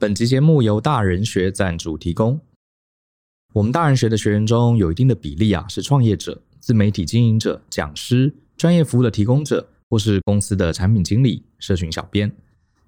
[0.00, 2.38] 本集节目由大人学赞助提供。
[3.52, 12.32] 我们大人学的学员中有一定的比例啊，是创业者、自媒体经营者、讲师、专业服务的提供者，或是公司的产品经理、社群小编。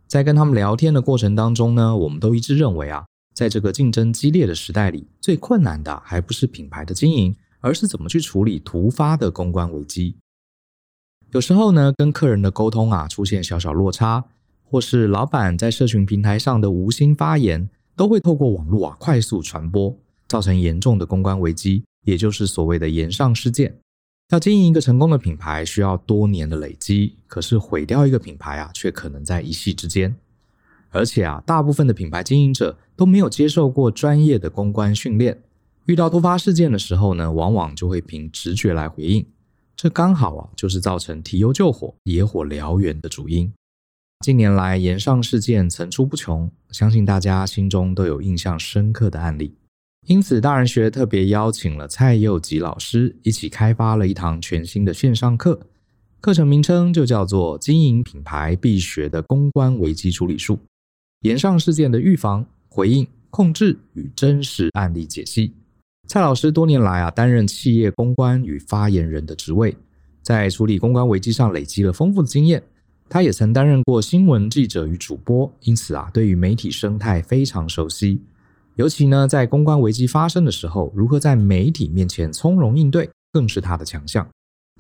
[0.07, 3.05] 在跟他们聊天的过程当中呢，我们都一致认为啊，
[3.35, 10.15] 在这个竞争激烈的时代里，最困难的还不是品牌的经营，而是怎么去处理突发的公关危机。
[11.33, 14.25] 有时候呢，跟客人的沟通啊，出现小小落差。
[14.71, 23.77] 或是老板在社群平台上的无心发言，都会透过网络啊快速传播，造成严重的公关危机，也就是所谓的炎上事件。
[24.29, 30.15] 要经营一个成功的品牌，需要多年的累积，可是毁掉一个品牌啊，却可能在一夕之间。
[30.91, 35.43] 而且啊，大部分的品牌经营者都没有接受过专业的公关训练，
[35.87, 39.27] 遇到突发事件的时候呢，往往就会凭直觉来回应，
[39.75, 43.53] 这刚好啊，就是造成提油救火、野火燎原的主因。
[44.21, 49.55] 近年来，炎上事件层出不穷，相信大家心中都有印象深刻的案例。
[50.07, 55.59] 因此，大人学特别邀请了蔡佑吉老师一起开发了一堂全新的线上课，
[56.21, 60.59] 课程名称就叫做《经营品牌必学的公关危机处理术：
[61.23, 65.49] 炎上事件的预防、回应、控制与真实案例解析》。
[66.07, 69.75] 蔡老师多年来啊，担任企业公关与发言人的职位，
[70.21, 72.63] 在处理公关危机上累积了丰富的经验。
[73.13, 78.23] 他也曾担任过新闻记者与主播，因此啊，对于媒体生态非常熟悉。
[78.77, 84.25] 尤其呢，在公关危机发生的时候，如何在媒体面前从容应对，更是他的强项。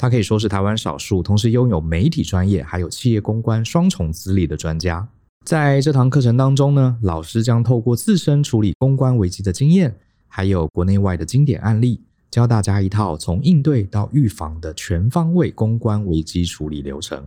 [0.00, 5.06] 他可以说是台湾少数同时拥有媒体专业还有企业公关双重资历的专家。
[5.44, 9.92] 在这堂课程当中呢，老师将透过自身处理公关危机的经验，
[10.28, 12.00] 还有国内外的经典案例，
[12.30, 17.26] 教大家一套从应对到预防的全方位公关危机处理流程。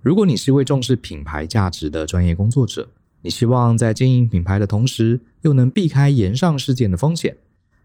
[0.00, 2.88] 如果你是一位重视品牌价值的专业工作者，
[3.20, 7.36] 你希望在经营品牌的同时，又能避开炎上事件的风险，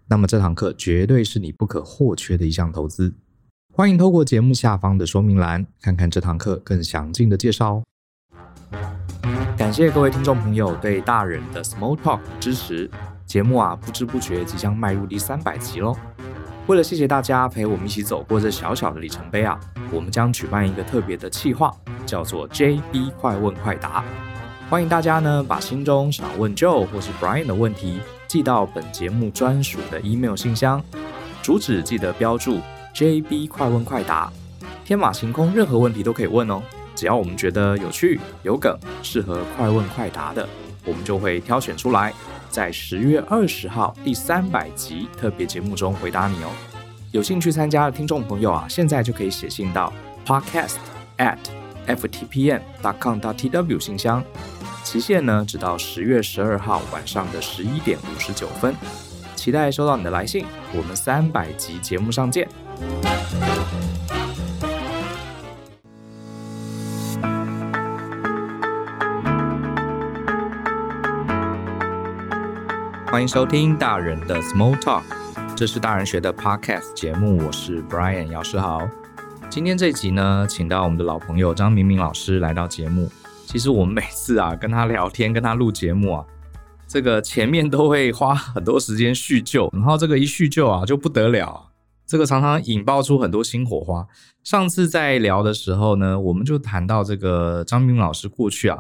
[0.08, 3.16] 那么这堂课绝对是你不可或缺的一项投资。
[3.74, 7.82] 欢迎透过节目下方的说明栏，看看这堂课更详尽的介绍。
[9.58, 12.90] 感谢各位听众朋友对大人的 Small Talk 支持，
[13.26, 15.96] 节目啊不知不觉即将迈入第三百集喽。
[16.66, 19.60] 为了谢谢大家陪我们一起走过这小小的里程碑啊，
[19.92, 21.70] 我们将举办一个特别的企划，
[22.06, 24.02] 叫做 JB 快问快答。
[24.70, 30.82] 欢迎大家呢把心中想问 Joe 或是 Brian 的问题寄到本节目专属的 email 信箱，
[31.42, 32.62] 主旨记得标注
[32.96, 34.32] JB 快问快答，
[34.86, 36.64] 天马行空，任何问题都可以问哦。
[36.96, 40.48] 只要我们觉得有趣、有梗、适合快问快答的，
[40.86, 42.14] 我们就会挑选出来。
[42.54, 46.52] 在十月二十号第三百集特别节目中回答你哦。
[47.10, 49.92] 有兴趣参加的听众朋友啊，现在就可以写信到
[50.24, 50.76] podcast
[51.18, 51.40] at
[51.88, 54.24] ftpm dot com dot tw 信箱，
[54.84, 58.76] 期限呢直到十月十二号晚上的十一点五十九分。
[59.36, 60.46] 期待收到你的来信，
[60.78, 62.48] 我们三百集节目上见。
[73.14, 75.04] 欢迎收听大人的 Small Talk，
[75.56, 78.90] 这是大人学的 Podcast 节目，我是 Brian 姚世豪。
[79.52, 83.08] 今天这集呢，请到我们的老朋友张明明老师来到节目。
[83.46, 86.26] 其实我们每次啊 跟他聊天，跟他录节目啊，
[86.88, 91.70] 这个前面都会花很多时间叙旧，然后这个一叙旧啊就不得了，
[92.08, 94.08] 这个常常引爆出很多新火花。
[94.44, 98.80] 上次在聊的时候呢，我们就谈到这个张明明老师过去啊。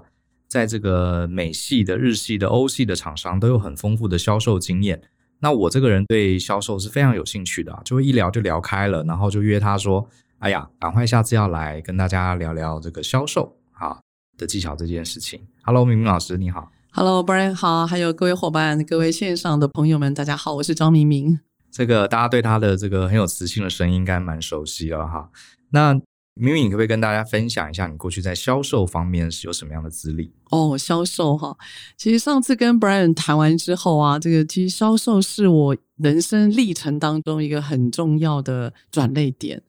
[0.54, 5.02] 在这个美系的、日系的、欧系的厂商都有很丰富的销售经验。
[5.40, 13.98] 那我这个人对销售是非常有兴趣的啊，就会一聊就聊开了，然后就约他说：“哎呀，赶快下次要来跟大家聊聊这个销售啊
[14.38, 16.72] 的技巧这件事情。” Hello，明明老师你好。
[16.92, 21.40] Hello，Brian 好，还有各位伙伴、各位线上的朋友们，大家好，我是张明明。
[21.72, 25.32] 这个大家对他的这个很有磁性的声音应该蛮熟悉了哈。
[25.72, 26.00] 那
[26.36, 30.34] 明明，可不可以跟大家分享一下你过去在销售方面是有什么样的资历？
[30.50, 31.56] 哦，销售哈，
[31.96, 39.62] 其实上次跟 Brian 谈完之后啊，这个其实销售是我人生历程当中一个很重要的转捩点。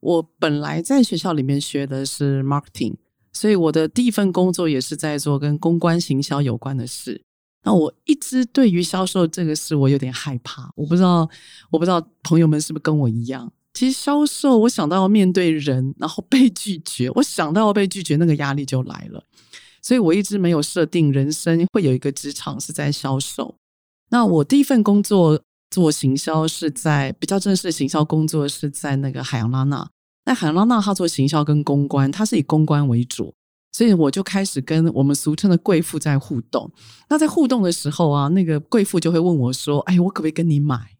[0.00, 2.96] 我本来在学校里面学的是 marketing，
[3.32, 7.22] 所以我的第一份工作也是在做跟公关行销有关的事。
[7.64, 11.28] 那我一直对于销售这个事我有点害怕，我不知道，
[11.70, 13.52] 我不知道朋友们是不是跟我一样。
[13.78, 19.22] 其实销售，我想到要面对人，然后被拒绝，我想到要被拒绝，那个压力就来了。
[19.80, 23.54] 所以我一直没有设定人生会有一个职场是在销售。
[24.10, 25.40] 那我第一份工作
[25.70, 29.88] 做行销是在比较正式的行销工作是在那个海洋拉娜。
[30.24, 33.32] 那海洋拉娜他做行销跟公关，他是以公关为主，
[33.70, 36.68] 所以我就开始跟我们俗称的贵妇在互动。
[37.08, 40.94] 那在互动的时候啊，那个贵妇就会问我说：“哎，我可不可以跟你买？”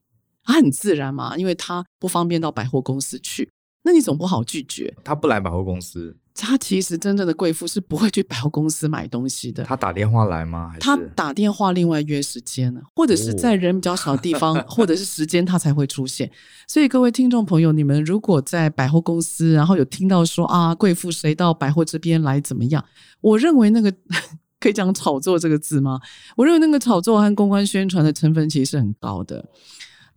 [0.48, 3.50] 他很自然嘛，因为他不方便到百货公司去，
[3.82, 4.92] 那你总不好拒绝。
[5.04, 9.62] 他不来百货公司，他其实真正的贵妇是不会去百货公司买东西的。
[9.64, 10.70] 他打电话来吗？
[10.70, 12.80] 还是他打电话另外约时间呢？
[12.96, 16.30] 或者是在人比较少的地方， 哦、或者是时间他才会出现。
[16.66, 22.82] 所以各位听众朋友，你们如果在百货公司，然后有听到说啊，贵妇谁到百货这边来怎么样？
[23.20, 23.92] 我认为那个
[24.58, 26.00] 可以讲炒作这个字吗？
[26.36, 29.44] 我认为那个炒作和公关宣传的成分其实是很高的。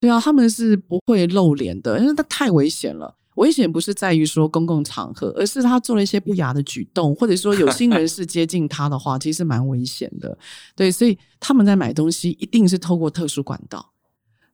[0.01, 3.15] 对啊，他们是不会露脸的，因为他太危险了。
[3.35, 10.37] 危险不是在于说公共场合，而是他做了一些不雅的举动，或者说有心人士接近他的话，其实蛮危险的。
[10.75, 13.93] 对，所以他们在买东西一定是透过特殊管道。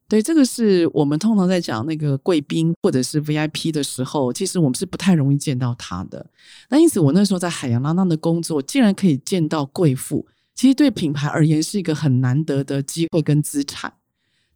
[0.08, 6.26] 对，这个是我们通常在讲那个贵宾或者是 VIP 的时候，其实我们是不太容易见到他的。
[6.70, 13.92] 那因此，我那时候在海洋浪浪的工作，竟然可以见到贵妇，其实对品牌而言是一个很难得的机会跟资产。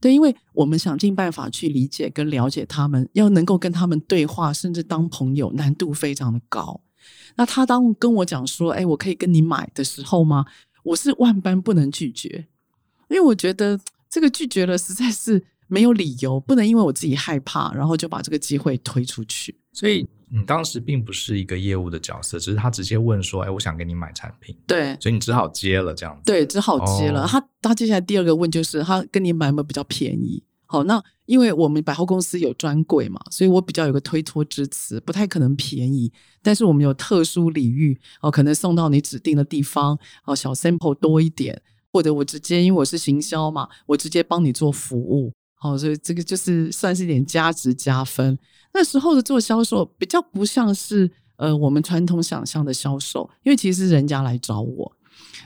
[0.01, 6.81] 对，因为我们想尽办法去理解跟了解他们，要能够跟他们对话，甚至当朋友，难度非常的高。
[7.36, 10.45] 那他当跟我讲说：“哎，我可以跟你买的时候吗？”
[10.83, 12.48] 我是万般不能拒绝，
[13.07, 19.61] 因为我觉得这个拒绝了实在是没有理由，不能因为我自己害怕，然后就把这个机会推出去。
[19.74, 20.08] 所以。
[20.34, 26.22] 你当时并不是一个业务的角色，只是他直接问说：“哎，我想给你买产品。”对，所以你只好接了这样子。
[26.26, 27.26] 对，只好接了。
[27.26, 30.42] 哦、他他接下来第二个问就是：他跟你买有没有比较便宜？
[30.68, 36.10] 好，那因为我们百货公司有专柜嘛，所以我比较有个推脱之词，不太可能便宜。
[36.42, 45.34] 但是我们有特殊礼遇哦，可能送到你指定的地方哦，小 sample 多一点，或者我直接因为我是行销嘛，我直接帮你做服务。
[45.63, 48.36] 好，所以这个就是算是一点加值加分。
[48.74, 54.92] 那时候的做销售比较不像是呃我们传统想象的销售，因为其实人家来找我，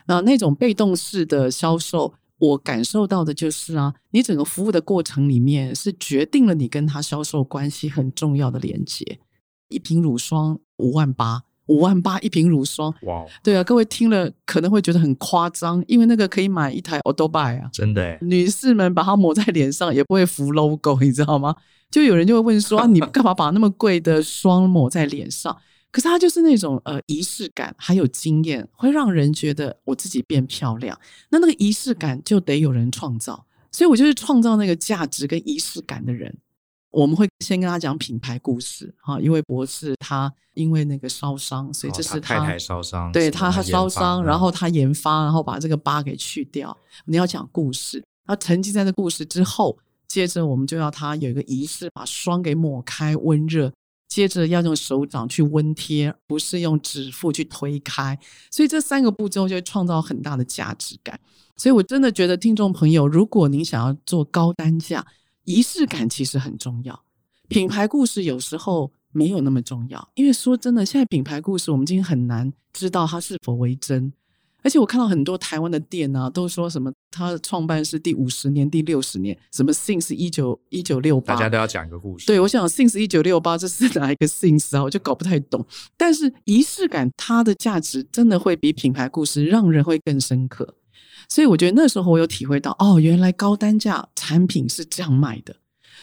[0.08, 9.20] 那那种被动式的销售，我感受到的就是啊，你整个服务的过程里面是决定了你跟他销售关系很重要的连接。
[9.68, 21.56] 一瓶乳霜五万八，五万八一瓶乳霜，哇 Wow，对啊，各位听了可能会觉得很夸张，因为那个可以买一台欧多拜啊，真的，女士们把它抹在脸上也不会浮 logo，你知道吗？
[21.92, 25.56] 就有人就会问说啊， 你干嘛把那么贵的霜抹在脸上？
[25.92, 31.00] 可是它就是那种呃仪式感，还有经验，会让人觉得我自己变漂亮。
[31.30, 36.38] 那那个仪式感就得有人创造，所以我就是创造那个价值跟仪式感的人。
[36.96, 46.76] 我们会先跟他讲品牌故事哈，一位博士他因为那个烧伤，所以这是他，哦、他太太烧伤，对他他烧伤，然后他研发，然后把这个疤给去掉。
[47.06, 49.78] 你要讲故事，那沉浸在这故事之后。
[50.08, 53.74] 接着我们就要他有一个仪式，把霜给抹开，温热。
[54.08, 58.18] 接着要用手掌去温贴，不是用指腹去推开。
[58.50, 61.20] 所以这三个步骤就会创造很大的价值感。
[61.58, 65.06] 所以我真的觉得，听众朋友，如果您想要做高单价，
[65.46, 67.02] 仪式感其实很重要。
[67.48, 74.12] 品牌故事有时候没有那么重要，因为说真的，现在品牌故事我们今天很难知道它是否为真。
[74.64, 82.26] 而且我看到很多台湾的店啊，都说什么他的创办是第五十年、第六十年，什么 since 一九一九六八，大家都要讲一个故事。
[82.26, 84.82] 对，我想 since 一九六八，这是哪一个 since 啊？
[84.82, 85.64] 我就搞不太懂。
[85.96, 90.74] 但是仪式感，它的价值真的会比品牌故事让人会更深刻。
[91.28, 95.56] 所以我觉得那时候我有体会到，哦，原来高单价产品是这样卖的，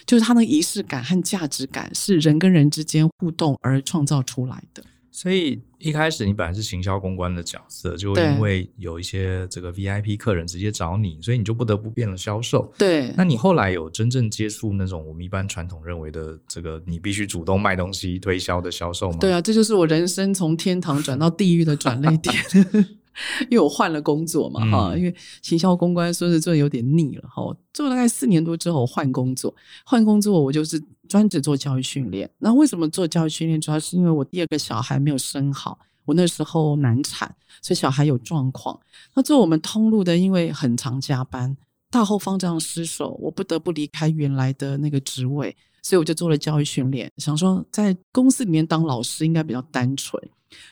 [0.07, 4.83] 就是它的仪式感和价值感是人跟人之间互动而创造出来的。
[5.15, 12.73] 所以一开始你本来是行销公关的角色，就因为有一些这个 VIP 客人直接找你，所以你就不得不变了销售。
[12.79, 19.19] 对，那你后来有真正接触那种我们一般传统认为的这个你必须主动卖东西推销的销售吗？
[19.21, 22.35] 对啊，这就是我人生从天堂转到地狱的转捩点。
[23.51, 29.55] 因为我换了工作嘛，哈、嗯，因为行销公关说是做的有点腻了，哈，做了大概四年多之后换工作，
[29.85, 32.29] 换工作我就是专职做教育训练。
[32.39, 33.61] 那为什么做教育训练？
[33.61, 38.79] 主要是因为我第二个小孩没有生好，我那时候难产，所以小孩有状况。
[39.15, 41.57] 那做我们通路的，因为很常加班，
[41.91, 50.23] 大后方这样失守，我不得不离开原来的那个职位，所以我就做了教育训练，想说在公司里面当老师应该比较单纯。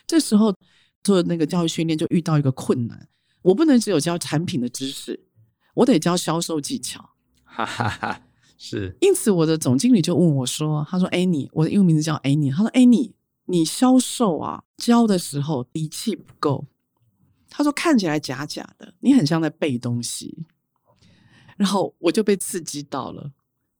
[0.07, 0.53] 这时候。
[1.03, 3.07] 做那个教育训练就遇到一个困难，
[3.41, 5.19] 我不能只有教产品的知识，
[5.73, 7.09] 我得教销售技巧。
[7.43, 8.21] 哈哈哈，
[8.57, 8.95] 是。
[9.01, 12.55] 因此，我的总经理就问我说：“他说，Annie，我的英文名字叫 Annie。
[12.55, 13.13] 他说，Annie，
[13.45, 16.67] 你销售啊，教的时候底气不够。
[17.49, 20.45] 他说看起来假假的，你很像在背东西。
[21.57, 23.31] 然后我就被刺激到了，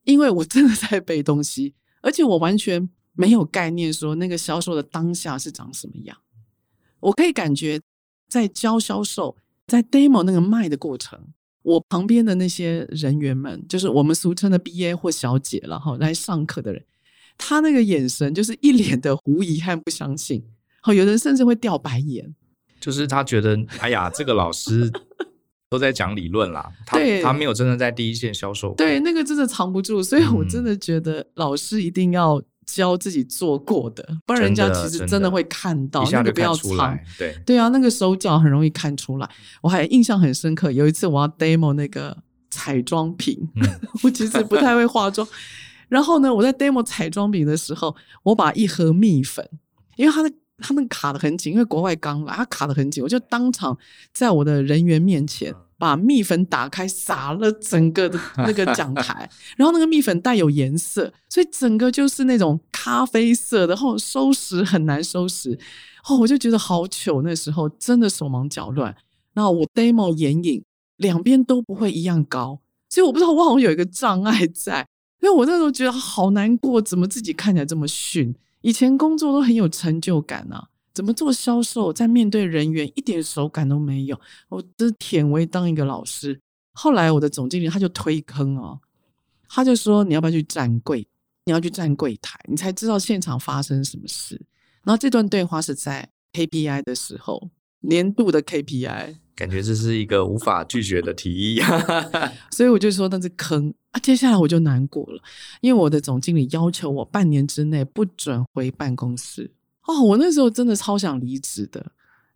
[0.03, 6.17] 因为我真的在背东西，而且我完全没有概念说那个销售的当下是长什么样。”
[7.01, 7.81] 我可以感觉
[8.29, 9.35] 在教销售，
[9.67, 11.19] 在 demo 那个卖的过程，
[11.63, 16.83] 我旁边的那些人员们，就是我们俗称的 BA 或小姐，然后来上课的人，
[17.37, 20.43] 他那个眼神就是一脸的狐疑和不相信。
[20.81, 22.33] 好，有人甚至会掉白眼，
[22.79, 24.91] 就是他觉得，哎呀，这个老师
[25.69, 39.29] 都在讲理论啦，他他没有真的在第一线销售，对，那个真的藏不住，所以我真的觉得老师一定要教自己做过的，不然人家其实真的会看到，那个不要藏，对对啊，那个手脚很容易看出来。
[39.61, 42.17] 我还印象很深刻，有一次我要 demo 那个
[42.49, 43.67] 彩妆品，嗯、
[44.03, 45.27] 我其实不太会化妆，
[45.89, 49.47] 然后呢，我在 demo 彩妆品的时候，我把一盒蜜粉，
[49.95, 50.31] 因为它的。
[50.63, 53.03] 他们卡的很紧，因为国外刚来，他卡的很紧。
[53.03, 53.75] 我就当场
[54.13, 55.51] 在我的人员面前
[55.81, 59.27] 把蜜粉打开，撒了整个的 那个讲台。
[59.57, 65.57] 然后那个蜜粉带有颜色，所以整个就是那种咖啡色的，然后收拾很难收拾。
[66.07, 68.95] 哦，我就觉得好糗，那时候真的手忙脚乱。
[69.33, 70.63] 然后我 demo 眼影
[70.97, 74.85] 两边都不会一样高，所以我不知道我好像有一个障碍在，
[75.19, 78.35] 因为我那时候觉得好难过，怎么自己看起来这么逊。
[78.61, 84.19] 以前工作都很有成就感啊，怎么做销售，在面对人员一点手感都没有？
[84.49, 86.39] 我的忝为当一个老师。
[86.73, 88.79] 后来我的总经理他就推坑哦，
[89.47, 91.07] 他就说，你要不要去站柜？
[91.45, 94.39] 你要去站柜台，你才知道现场发生什么事。
[94.83, 97.49] 然后这段对话是在 KPI 的时候，
[97.81, 101.59] 年度的 KPI，感觉这是一个无法拒绝的提议，
[102.51, 103.73] 所以我就说那是坑。
[103.91, 105.21] 啊，接下来我就难过了，
[105.61, 109.51] 因为我的总经理要求我半年之内不准回办公室。
[109.91, 111.91] 哦，我那时候真的超想离职的，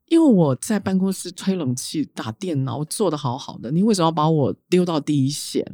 [0.08, 5.66] 因为我在办公室吹冷气、打电脑，我做的好好的，你为什么要把我丢到第一线？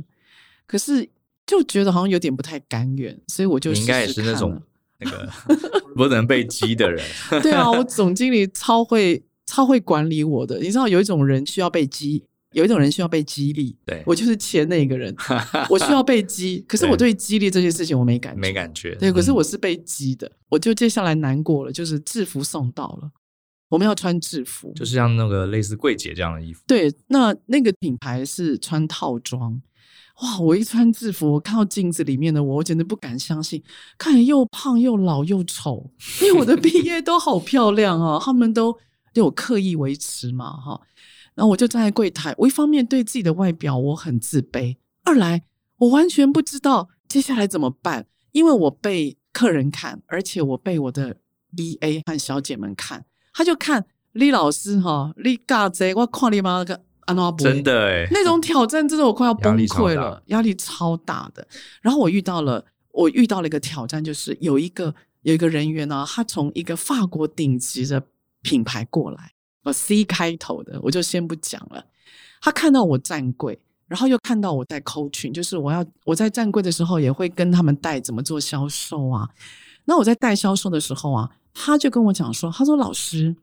[0.68, 1.10] 可是
[1.46, 4.62] 就觉得好像有点不太甘愿，所以我就应该也是那种
[5.00, 5.30] 那个
[5.96, 7.04] 不能被激的人。
[7.42, 12.24] 对啊，我 总经理超会超会管理我的，你知道有一种人需要被激。
[12.54, 15.16] 有一种人需要被激励，对，我就是前那个人，
[15.70, 23.10] 我需要被激，可是我对激励这件事情我没感觉，没感觉，对，可是我是被激的，嗯、我就接下来难过了，就是制服送到了，
[23.70, 29.62] 我们要穿制服，就是像那个类似柜姐这样的衣服，对，那那个品牌是穿套装，
[30.22, 33.64] 哇，我一穿制服，我看到镜子里面的我，我简直不敢相信，
[33.98, 35.90] 看着又胖又老又丑，
[36.22, 38.78] 因为我的毕业都好漂亮啊，他们都
[39.14, 40.82] 对我刻意维持嘛，哈。
[41.42, 45.42] 然后我就站在柜台，我一方面对自己的外表我很自卑，二来
[45.78, 51.18] 我完全不知道接下来怎么办，因为我被客人看，而且我被我的
[51.58, 61.48] BA 和小姐们看，他就看李老师哈，李嘎贼，我看你妈个安娜布，真的哎，那种挑战真的我快要崩溃了，压力，压力超大的。
[61.82, 64.94] 然后我遇到了，我遇到了一个挑战，就是有一个
[65.24, 68.04] 有一个人员呢，他从一个法国顶级的
[68.44, 69.32] 品牌过来。
[69.64, 71.86] 呃，C 开头的，我就先不讲了。
[72.42, 79.30] 他看到我站柜，然后又看到我在 coaching，就是我要我在站柜的时候，也会跟他们带怎么做销售啊。
[79.86, 83.36] 那我在带销售的时候啊，他就跟我讲说：“他说老师，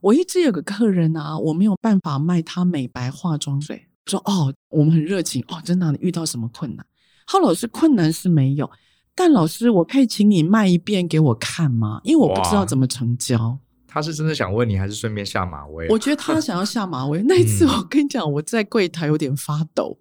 [0.00, 6.86] 我一直有个客人啊，我没有办法卖他美白化妆水。”说：“哦，我们很热情哦，真的，你遇到什么困难？”
[7.26, 8.70] 他说：“老师，困难是没有，
[9.14, 12.00] 但老师，我可以请你卖一遍给我看吗？
[12.04, 13.58] 因为我不知道怎么成交。”
[13.96, 15.88] 他是真的想问你，还是顺便下马威啊？
[15.88, 17.22] 我觉得他想要下马威。
[17.22, 19.98] 那一次，我跟你讲，我在柜台有点发抖，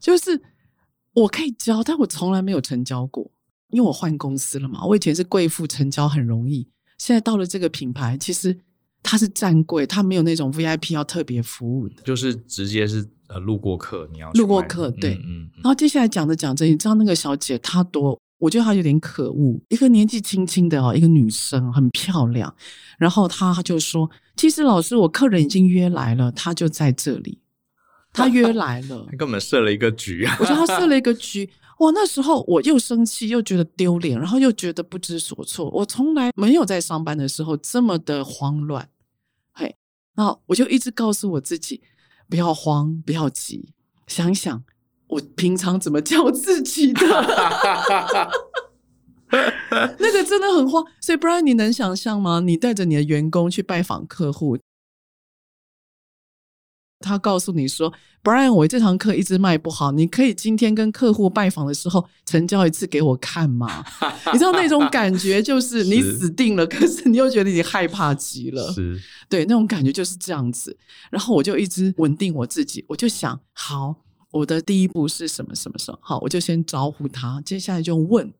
[0.00, 0.40] 就是
[1.12, 3.30] 我可以教，但我从来没有成交过，
[3.68, 4.86] 因为我换公司了嘛。
[4.86, 6.66] 我以前是贵妇，成交很容易。
[6.96, 8.58] 现在到了这个品牌，其实
[9.02, 15.50] 他是站柜，他没有那种 VIP 要特别服务的，就是直接是呃路过客，你要路过客，对，嗯，嗯。
[15.56, 18.18] 然后接下来讲着讲着，你知道那个小姐她多。
[18.40, 22.52] 我觉得她有点可恶，一个年纪轻轻的哦，一个女生很漂亮，
[22.98, 27.38] 然后她就说：“其实老师，我客人已经约来了，他就在这里，
[28.12, 31.48] 他约来了，他根本设了一个局啊！”我觉得他设了一个局，
[31.80, 31.90] 哇！
[31.92, 35.70] 那时候我又生气，又觉得丢脸，然后又觉得不知所措。
[35.70, 38.88] 我从来没有在上班的时候这么的慌乱，
[39.52, 39.76] 嘿，
[40.14, 41.82] 然后我就一直告诉我自己：
[42.28, 43.74] 不要慌，不要急，
[44.06, 44.64] 想想。
[45.10, 47.00] 我平常怎么叫自己的？
[49.98, 52.40] 那个真的很慌，所以 Brian，你能想象吗？
[52.40, 54.58] 你带着你的员工去拜访客户，
[56.98, 57.92] 他告诉你说
[58.24, 63.84] ：“Brian，我这堂课一直卖不好，你可以今天跟客户拜访的时候成交一次给我看吗？”
[64.32, 68.72] 你知道那种感觉就是你死定了，是可是你又觉得你害怕极了。
[68.72, 70.76] 是，对，那种感觉就是这样子。
[71.08, 73.94] 然后我就一直稳定我自己，我就想好。
[74.30, 75.54] 我的第一步是什么？
[75.54, 75.98] 什么时候？
[76.02, 77.40] 好，我就先招呼他。
[77.44, 78.32] 接下来就问。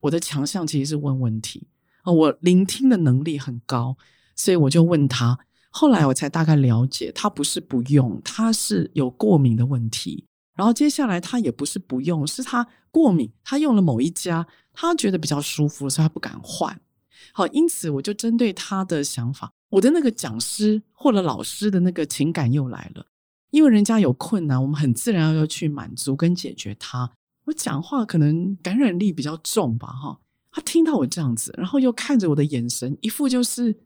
[0.00, 1.66] 我的强项其实是问问题
[2.02, 3.96] 啊，我聆听的能力很高，
[4.36, 5.38] 所以我就问他。
[5.70, 10.26] 后来我才大概了解，他不是不用，他是有过敏的问题。
[10.54, 16.78] 然后接下来他也不是不用，是他过敏，他用了某一家，他觉得比较舒服，所以他不敢换。
[17.32, 23.06] 好，因此我就针对他的想法，我的那个讲师或者老师的那个情感又来了，
[23.50, 27.12] 因为人家有困难，我们很自然要去满足跟解决他。
[27.44, 30.20] 我讲话可能感染力比较重吧，哈。
[30.50, 33.78] 他听到我这样子，然后又看着我的眼神，一副就是。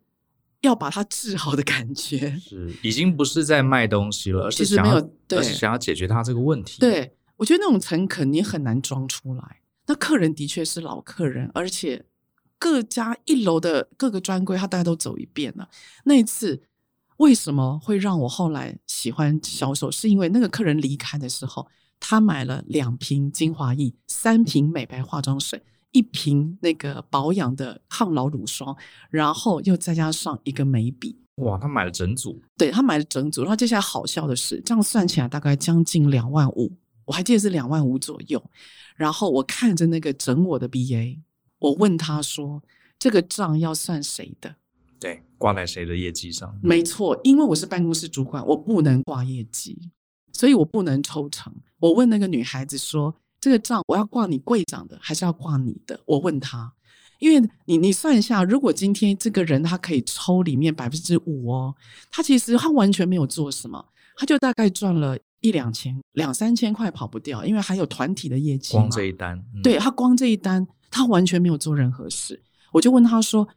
[0.63, 6.79] 要把它治好的感觉是，已经不是在卖东西了，而是想要，对，而是想要解决他这个问题。
[6.81, 9.63] 对，我觉得那种诚恳你很难装出来。
[9.87, 12.05] 那客人的确是老客人，而且
[12.59, 15.67] 各家一楼的各个专柜他大家都走一遍了。
[16.05, 16.63] 那一次
[17.21, 19.91] 为什么会让我后来喜欢销售？
[19.91, 21.67] 是因为那个客人离开的时候，
[22.01, 25.63] 他买了两瓶精华液，三瓶美白化妆水。
[25.93, 28.75] 一瓶那个保养的抗老乳霜，
[29.11, 31.19] 然后又再加上一个眉笔。
[31.37, 32.41] 哇，他买了整组。
[32.57, 33.43] 对，他买了整组。
[33.43, 36.73] 然后接下来好笑的是，这样算起来大概将近两万五，
[37.05, 38.43] 我还记得是两万五左右。
[38.97, 41.19] 然后我看着那个整我的 BA，
[41.59, 42.63] 我问他说
[42.99, 44.55] ：“这个账要算谁的？”
[45.41, 46.55] 对，挂在谁的业绩上？
[46.63, 49.77] 没错，因为我是办公室主管，我不能挂业绩，
[50.33, 51.53] 所以我不能抽成。
[51.79, 53.17] 我问那个女孩子说。
[53.43, 55.99] 这个账我要挂你柜长的，还是要挂你的？
[56.05, 56.71] 我问她，
[57.21, 61.75] 因为你你算一下，如果今天这个人他可以抽里面百分之五哦，
[62.11, 63.83] 他其实他完全没有做什么，
[64.15, 68.73] 他就大概赚了一两千、两三千块跑不掉，因为还有团体的业绩。
[68.73, 72.43] 光这一单，嗯、对他光这一单，他完全没有做任何事。
[72.73, 73.49] 我就问他说：“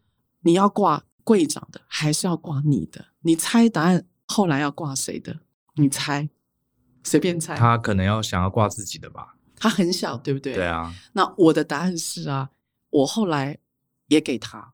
[0.44, 3.06] 你要挂柜长的，还是要挂你的？
[3.22, 5.40] 你猜答案后来要挂谁的？
[5.76, 6.30] 你猜，
[7.04, 9.36] 随便猜。”他可能要想要挂自己的吧。
[9.56, 10.54] 他很小，对不对？
[10.54, 10.94] 对啊。
[11.14, 12.50] 那我的答案是啊，
[12.90, 13.58] 我后来
[14.08, 14.74] 也给他，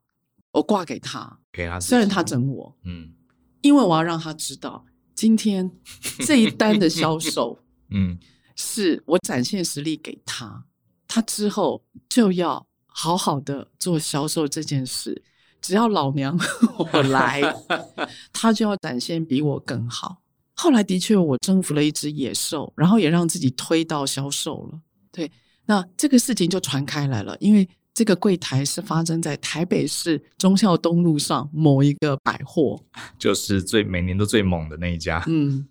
[0.51, 1.79] 我挂给他，给他。
[1.79, 3.13] 虽然他整我，嗯，
[3.62, 5.70] 因为我要让他知道，今天
[6.25, 7.60] 这一单的销售，
[7.91, 8.18] 嗯，
[8.56, 10.65] 是我展现实力给他，
[11.08, 15.24] 他之后就要好好的做销售这件事。
[15.61, 16.37] 只要老娘
[16.77, 17.41] 我来，
[18.33, 20.17] 他就要展现比我更好。
[20.55, 24.79] 后来的确，我征服了一只野兽，然后也让自己推到销售了。
[25.11, 25.31] 对，
[25.65, 32.81] 那这个事情就传开来了，因为这个柜台是发生在台北市忠孝东路上某一个百货，
[33.17, 35.24] 就是最每年都最猛的那一家。
[35.27, 35.65] 嗯，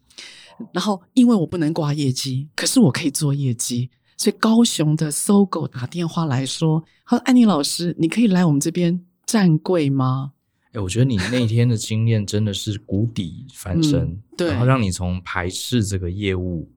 [0.73, 8.99] 然后因为我不能挂业绩，可是我可以做业绩，所以高雄的 SOGO 打电话来说：“他说安妮老师，你可以来我们这边
[9.29, 10.33] 站柜吗？”
[10.73, 16.71] 哎，我觉得你那天的经验真的是谷底翻身，嗯、对，然后让你从排斥这个业务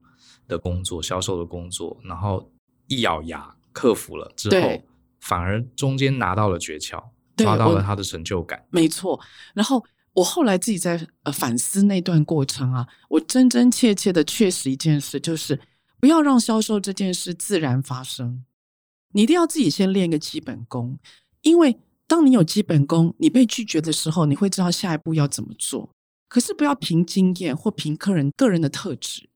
[0.48, 2.50] 的工作、销售的工作，然后
[2.86, 4.82] 一咬牙克服了之后，
[5.20, 7.02] 反而中间拿到了诀窍，
[7.36, 8.64] 抓到了他的成就感。
[8.70, 9.20] 没错，
[9.52, 9.84] 然后
[10.14, 15.60] 我后来自己在呃反思那段过程啊，我真真切切的确实一件事，就是
[16.00, 18.42] 不要让销售这件事自然发生，
[19.12, 20.98] 你一定要自己先练个基本功，
[21.42, 21.78] 因为。
[22.12, 25.88] 当你有基本功，你被拒绝的时候，你会知道下一步要怎么做。
[26.28, 29.30] 可是不要凭经验或凭客人个人的特质，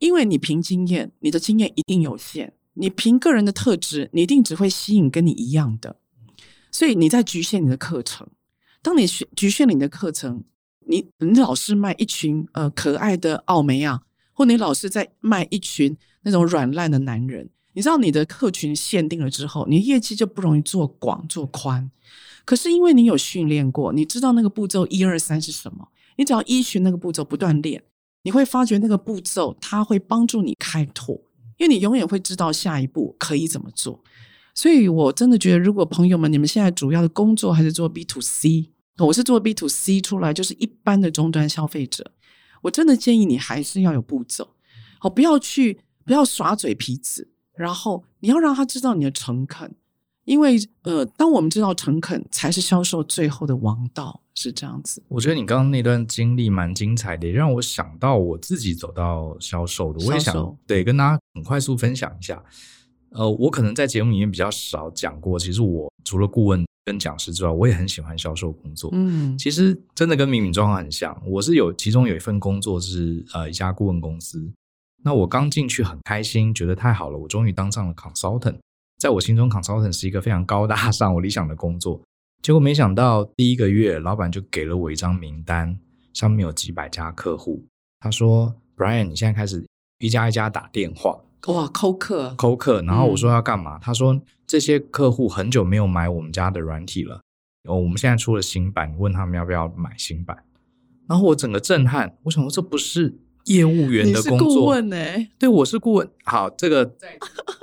[0.00, 6.00] 因为你凭经验，你的经验一定有限；你凭个人的特质，你一定只会吸引跟你一样的。
[6.72, 8.26] 所以你在局限你的课程。
[8.82, 10.42] 当你局限了你的课程，
[10.88, 14.02] 你你老是卖一群呃可爱的奥美亚，
[14.32, 17.48] 或你老是在卖一群那种软烂的男人。
[17.78, 21.88] 你知道你的客群限定了之后，你业绩就不容易做广做宽。
[22.44, 25.86] 可是因为你有训练过，你知道那个步骤一二三是什么，
[26.16, 27.80] 你只要依循那个步骤不断练，
[28.24, 31.22] 你会发觉那个步骤它会帮助你开拓，
[31.56, 34.02] 因为你永远会知道下一步可以怎么做。
[34.56, 42.10] 所以我真的觉得，如果朋友们你们现在主要的工作还是做 B to C，我是做 B to C 出来，就是一般的终端消费者，
[42.62, 44.56] 我真的建议你还是要有步骤，
[44.98, 47.28] 好，不要去不要耍嘴皮子。
[47.58, 49.74] 然后你要让他知道你的诚恳，
[50.24, 55.02] 因为呃，当我们知道诚恳才是销售最后的王道，是这样子。
[55.08, 62.42] 我觉得你刚刚那段经历蛮精彩的，也让我想到我自己走到销售的，我也想对跟大家很快速分享一下。
[63.10, 68.90] 呃，我可能在节目里面比较少讲过，其实我除了顾问跟讲师之外，我也很喜欢销售工作。
[68.92, 74.48] 嗯，其实真的跟敏敏状况很像，我是有其中有一份工作是呃一家顾问公司。
[75.04, 78.56] 那我刚进去很开心，觉得太好了，我终于当上了 consultant。
[78.98, 82.00] 在我心中，consultant 是一个非常高大上、 我理想的工作。
[82.42, 85.78] 结果没想到第一个月，老板就给了我一张名单，
[86.14, 87.64] 上面有几百家客户。
[88.00, 89.64] 他说：“Brian，你现在开始
[89.98, 93.76] 一家一家打电话，哇，扣客，扣客。”然后我说要干嘛？
[93.76, 97.20] 嗯、他说这些客户很久没有买我们家的软体了，
[97.68, 100.44] 哦，我们现在出了新版，问他们要不要买新版，
[101.08, 106.08] 然后我整个震撼，我想说这不是业务员的工作，顾问欸、对，我是顾问。
[106.24, 106.94] 好，这个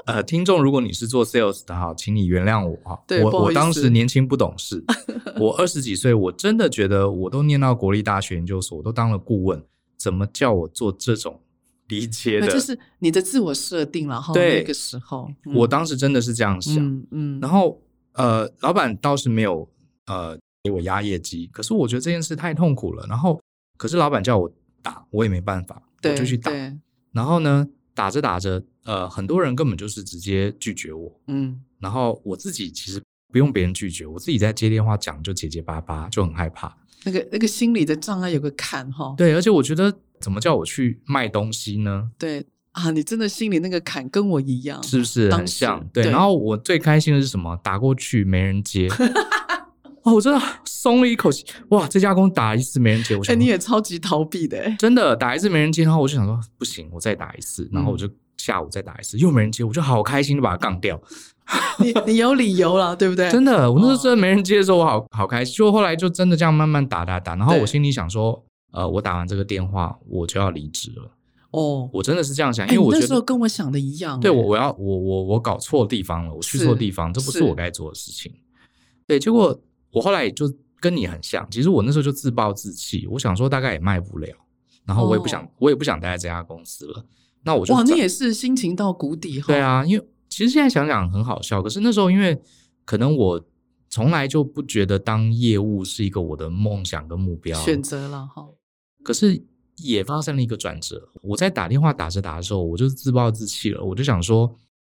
[0.06, 4.84] 呃，听众，如果你是做 sales 的哈，请你原谅我哈，我我当时年轻不懂事，
[5.40, 9.64] 我二十几岁，我真的觉得我都念到国立大学研究所，我都当了顾问，
[9.98, 11.40] 怎么叫我做这种？
[11.88, 14.34] 理解的，就是你的自我设定然后。
[14.34, 16.76] 对，那个时候，嗯、我当时真的是这样想。
[16.84, 17.80] 嗯，嗯然后
[18.14, 19.70] 呃，老板倒是没有
[20.08, 23.06] 呃给我压业绩，可是我觉得这件事太痛苦了。
[23.08, 23.40] 然后，
[23.78, 24.52] 可是老板叫我
[24.86, 26.52] 打，我也没办法，对我就去打。
[27.12, 31.20] 然后呢，打着打着，呃，很多人根本就是直接拒绝我。
[31.28, 31.60] 嗯。
[31.80, 36.78] 然后我自己其实不用别人拒绝，我自己在接电话讲就结结巴巴，就很害怕。
[37.04, 39.14] 那个那个心理的障碍有个坎哈。
[39.18, 39.94] 对，而且我觉得。
[40.22, 42.10] 怎么叫我去卖东西呢？
[42.18, 45.86] 对啊，你真的心里那个坎跟我一样，是不是很像？
[45.92, 47.56] 对，对，然后我最开心的是什么？
[47.62, 48.88] 打过去没人接，
[50.06, 51.46] 哦，我真的松了一口气。
[51.70, 61.02] 哇，这家公司打一次没人接，我想，哎，你也超级逃避的，真的打一次没人接，然后我就想说不行，我再打一次，然后我就下午再打一次，嗯、又没人接，我就好开心就把它杠掉。
[61.80, 63.30] 你你有理由了，对不对？
[63.30, 65.56] 真的，我那时候真的没人接的时候，我好好开心。
[65.56, 68.44] 就后来就真的这样慢慢打打打，然后我心里想说。
[68.72, 71.10] 呃，我打完这个电话，我就要离职了。
[71.52, 74.20] 哦，我真的是这样想，因为我觉得、欸、那时候跟我想的一样。
[74.20, 78.30] 对，我我要我我我搞错地方了，我去错地方，这不是我该做的事情。
[79.08, 79.58] 对，结果
[79.96, 80.46] 我后来也就
[80.80, 84.28] 跟你很像，其实我那时候就自暴自弃，我想说大概也卖不了，
[84.86, 87.06] 然后我也不想，哦、我也不想待在这家公司了。
[87.44, 89.42] 那我就哇，你也是心情到谷底。
[89.42, 92.40] 对啊，因为其实现在想想很好笑，可是那时候因为
[92.84, 93.44] 可能我
[93.90, 98.46] 从来就不觉得当业务是一个我的梦想跟目标，选择了哈。
[99.04, 99.42] 可是
[99.78, 101.10] 也发生了一个转折。
[101.22, 103.84] 我在打电话打着打的时候，我就自暴自弃了。
[103.84, 104.54] 我就想说，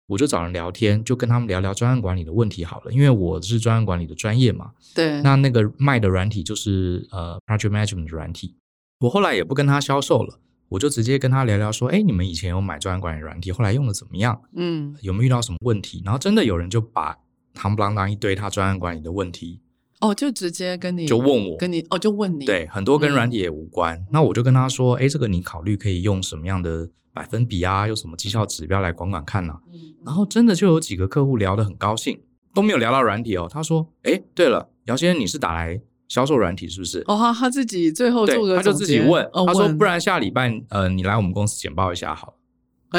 [0.07, 2.91] 我就找人聊天，就跟他们聊聊专案管理的问题好了。
[2.91, 4.71] 因为我是专案管理的专业嘛。
[4.95, 5.21] 对。
[5.21, 8.55] 那那个卖的软体就是呃，project management 的软体。
[8.99, 10.39] 我后来也不跟他销售了，
[10.69, 14.41] 我就直接跟他聊聊说，哎，你们以前有买专案管理软体，后来用的怎么样？
[14.55, 14.95] 嗯。
[15.01, 16.01] 有没有遇到什么问题？
[16.05, 17.17] 然后真的有人就把
[17.55, 19.59] 夯不啷当一堆他专案管理的问题。
[19.99, 23.97] 哦，就直接跟你就问我，跟你哦，就问你，对，很多跟软体也无关。
[23.97, 26.87] 嗯、那我就跟他说，哎，这个你考虑可以用什么样的
[27.17, 29.59] 百分比啊，用什么绩效指标来管管看呐、啊。
[29.73, 32.21] 嗯、然后真的就有几个客户聊得很高兴，
[32.53, 33.47] 都没有聊到软体哦。
[33.49, 36.99] 他说，哎，对了，姚先生，你是打来销售软体是不是？
[37.07, 42.33] 哦，他他自己最后做个，他就自己问，哦、他说，不然下礼拜呃，你来我们公司简报一下好了。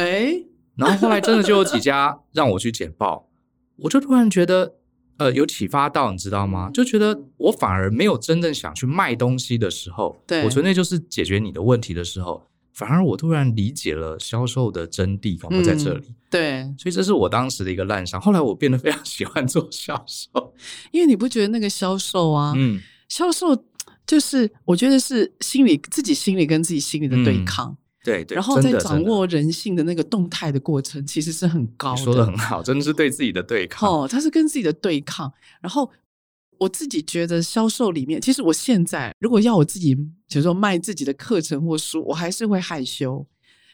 [0.00, 0.42] 哎，
[0.74, 3.28] 然后后来真的就有几家 让我去简报，
[3.76, 4.74] 我就突然觉得。
[5.18, 6.70] 呃，有启发到，你知道吗？
[6.72, 12.47] 就觉得我反而没有真正想去卖东西的时候，对，我纯粹就是解决你的问题的时候，
[12.78, 16.06] 反而我突然理解了销售的真谛，仿佛在这里。
[16.06, 18.20] 嗯，对，所以这是我当时的一个烂伤。
[18.20, 20.54] 后来我变得非常 喜欢做销售，
[20.92, 23.64] 因为你不觉得那个销售啊，嗯，销售
[24.06, 27.68] 就是我觉得是心理自己心里跟自己心里的对抗。
[27.70, 32.02] 嗯对，对，然后在掌握人性的那个动态的过程，其实是很高的。
[32.02, 33.90] 说的很好，真的是对自己的对抗。
[33.90, 35.30] 哦，他是跟自己的对抗。
[35.60, 35.90] 然后
[36.58, 43.26] 我自己觉得销售里面，其实我现在如果要我自己，比如说卖自己的课程或书，我还是会害羞。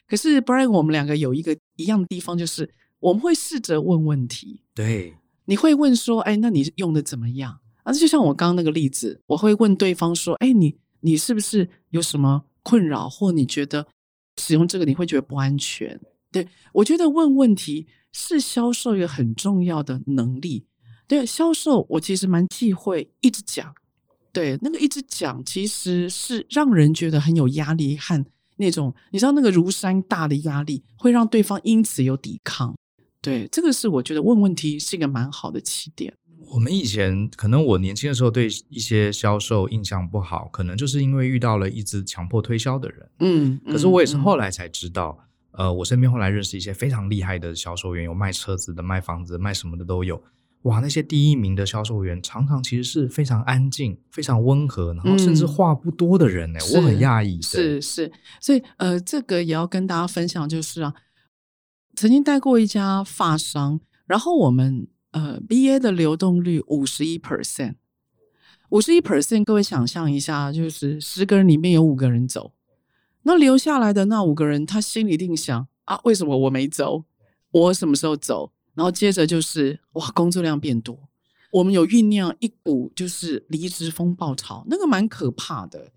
[0.06, 2.68] 可是 Brian，我们两个有一个一样的地方，就是
[3.00, 4.62] 我们会试着问问题。
[4.74, 5.14] 对，
[5.46, 13.86] 你会问说：“哎，那你用的怎么样？”啊，就像我刚刚那个例子，我会问对方说：“哎，你你是不是有什么困扰，或你觉得？”
[14.36, 16.00] 使用这个你会觉得不安全，
[16.32, 20.66] 对，我觉得问问题是销售一个很重要的能力。
[21.06, 23.74] 对，销售我其实蛮忌讳一直讲，
[24.32, 28.24] 对，那个一直讲其实是让人觉得很有压力和
[28.56, 32.74] 那种你知道那个如山大的压力，会让对方因此有抵抗。
[33.20, 36.12] 对，这个是我觉得问问题是一个蛮好的起点。
[36.48, 43.10] 我们以前可能我年轻的时候对一些销售印象不好，可能就是因为遇到了一直强迫推销的人。
[43.20, 45.18] 嗯，可是我也是后来才知道，
[45.52, 50.22] 嗯、呃，我身边后来认识一些非常厉害的销售员，有卖车子的、卖房子、卖什么的都有。
[50.64, 56.58] 哇，那些第一名的销售员常常其实是非常安静、非常温和，然后甚至话不多的人呢。
[56.58, 57.40] 嗯、我很讶异。
[57.40, 60.94] 是是，所以呃，这个也要跟大家分享，就是啊，
[61.96, 64.86] 曾经带过一家发商，然后我们。
[65.16, 67.76] 呃，BA 的流动率五十一 percent，
[68.70, 72.52] 五十一 percent，各位想象一下，就是十个人里面有五个人走，
[73.22, 77.04] 那留下来的那五个人，他心里一定想啊，为什么我没走？
[77.52, 78.50] 我什么时候走？
[78.74, 80.98] 然后接着就是哇，工作量变多，
[81.50, 85.92] 我们有酝酿一股就是离职风暴潮，那个蛮可怕的。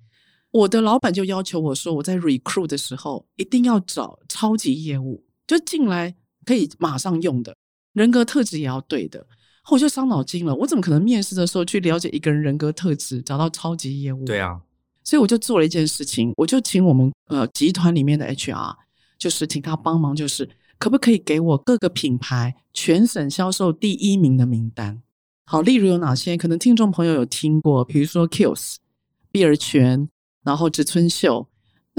[0.52, 7.56] 我的老板就要求我说，我在 recruit 的时候一定要找超级业务，就进来可以马上用的。
[7.94, 9.28] 人格特质也要对的。
[9.70, 10.56] 我就伤脑筋了。
[10.56, 14.24] 我怎么可能面试的时候去了解一个人人格特质，找到超级业务？
[14.24, 14.62] 对啊，
[15.04, 18.74] 所以我就做了一件事情，我就请我们呃集团里面的 HR，
[19.18, 25.02] 就是请他帮忙，就是可不可以给我各个品牌全省销售第一名的名单？
[25.46, 26.38] 好，例如有哪些？
[26.38, 28.76] 可能听众朋友有听过，比如说 Kiehl's、
[29.32, 30.10] 碧尔泉，
[30.44, 31.48] 然后植村秀。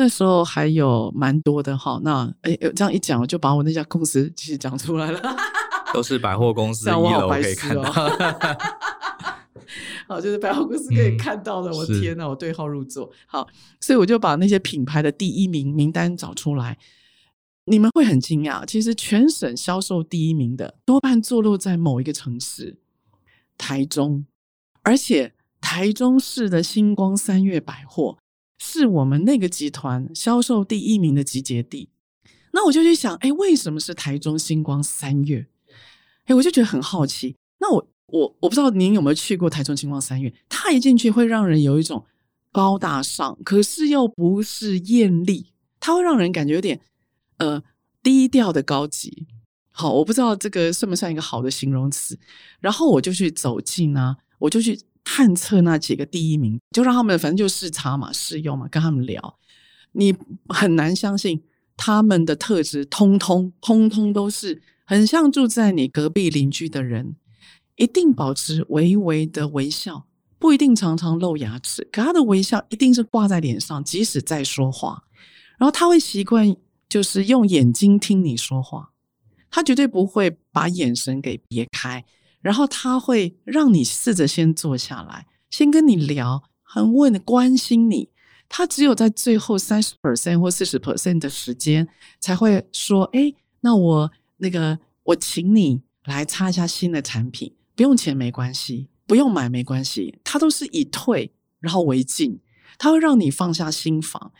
[0.01, 5.21] 那时候还有蛮多的哈，那哎，这样一讲，我就把我那家公司其实讲出来了，
[5.93, 7.83] 都是百货公司 一楼可以看到，
[10.07, 11.73] 好，就是百货公司可以看到的。
[11.73, 13.11] 嗯、我天哪，我对号入座。
[13.27, 13.49] 好，
[13.81, 16.79] 所以我就把那些品牌的第一名名单找出来，
[17.68, 22.78] 你们会很惊讶，其实全省销售第一名的多半坐落在某一个城市，
[23.57, 24.24] 台中，
[24.83, 28.18] 而且台中市的星光三月百货。
[28.61, 31.90] 是我们那个集团销售第一名的集结地，
[32.52, 35.46] 那我就去想，哎，为什么是台中星光三月？
[36.24, 37.37] 哎，我就觉得很好奇。
[37.61, 40.35] 那我我我不知道您有没有去过台中星光三月？
[40.48, 42.04] 它一进去会让人有一种
[42.50, 46.81] 高大上，可是又不是艳丽，它会让人感觉有点
[47.38, 47.62] 呃
[48.03, 49.27] 低调的高级。
[49.70, 52.18] 好，我不知道这个算不算一个好的形容词。
[52.61, 54.79] 然后我就去走近啊，我就去。
[55.11, 59.38] 探测那几个第一名，就让他们反正就试擦嘛，试用嘛，跟他们聊，
[59.92, 60.14] 你
[60.51, 61.42] 很难相信
[61.79, 67.16] 他们的特质，通通通通都是很像住在你隔壁邻居的人，
[67.77, 70.05] 一定保持微微的微笑，
[70.38, 75.05] 不一定常常露牙齿，可他的微笑一定是挂在脸上，即使在说话，
[75.57, 76.55] 然后他会习惯
[76.88, 78.92] 就是用眼睛听你说话，
[79.51, 82.05] 他绝对不会把眼神给别开。
[82.40, 88.11] 然后他会让你试着先坐下来，先跟你聊，很问的关心你。
[88.48, 91.87] 他只有在最后三十 percent 或四十 percent 的时间
[92.20, 102.38] 才会说：“哎，那我那个我请你来擦一下新的产品，不用钱没关系，不用买没关系。”他都是以退然后为进，
[102.79, 104.33] 他会让你放下心防。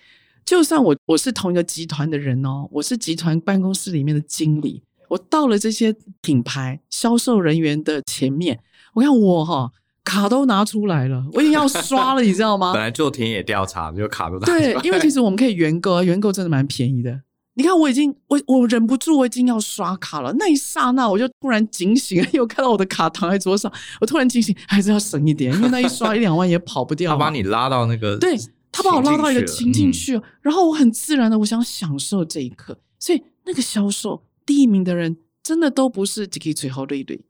[0.49, 4.83] 就算我我是同一个集团的人哦，我是集团办公室里面的经理。
[5.11, 8.59] 我到了这些品牌销售人员的前面，
[8.95, 9.71] 我看我哈
[10.03, 12.73] 卡都拿出来了，我已经要刷了，你知道吗？
[12.75, 17.21] 本来做田野调查，就卡都拿对，因为其实我们可以原购，原购真的蛮便宜的。
[17.53, 20.35] 你看，我已经我我忍不住，我已经要刷卡了。
[20.39, 27.13] 那一刹那，我就突然警醒， 又看到我的卡躺在桌上，我突然警醒，还是要省一点，因为那一刷一两万也跑不掉。
[27.13, 28.35] 他把你拉到那个，对，
[28.71, 34.23] 他把我拉到一个情境去，嗯，然后我很自然的，我想享受这一刻，所以那个销售。
[34.47, 37.21] 第一名的人真的都不是几个最后的一对，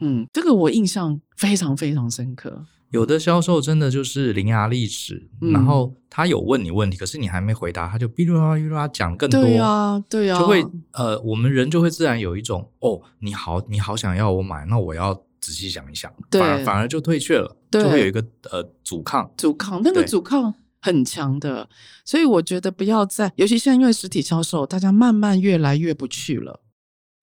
[0.00, 2.64] 嗯，这个我印象非常非常深刻。
[2.90, 20.54] 有的销售真的就是伶牙俐齿，嗯，然后他有问你问题，可是你还没回答，他就哔哩吧啦哔哩吧啦讲更多，对呀对呀，就会呃，我们人就会自然有一种哦，你好，你好想要我买，那我要仔细想一想，反而反而就退却了，就会有一个呃阻抗，阻抗，那个阻抗。
[20.82, 21.68] 很强的，
[22.06, 26.62] 所以我觉得不要再，尤其现在因为实体销售，大家慢慢越来越不去了。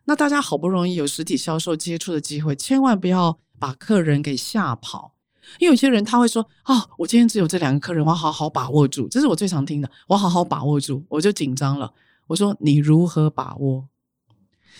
[0.05, 5.15] 那大家好不容易有实体销售接触的机会，千万不要把客人给吓跑。
[5.57, 11.91] 因为有些人他会说：“哦，我今天只有这两个客人，我要好好把握住。”这是我最常听的，我好好把握住，我就紧张了。
[12.27, 13.87] 我说：“你如何把握？”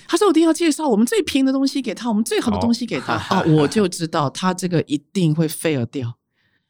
[0.08, 3.14] 他说：“我一定要介绍我们最便宜的东西给他，我们最好的东西给他。
[3.30, 6.18] ”啊，我就知道他这个一定会 fail 掉，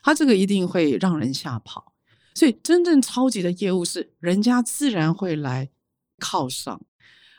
[0.01, 1.93] 他这个一定会让人吓跑。
[2.33, 5.69] 所以，真正超级的业务是人家自然会来
[6.19, 6.81] 靠上，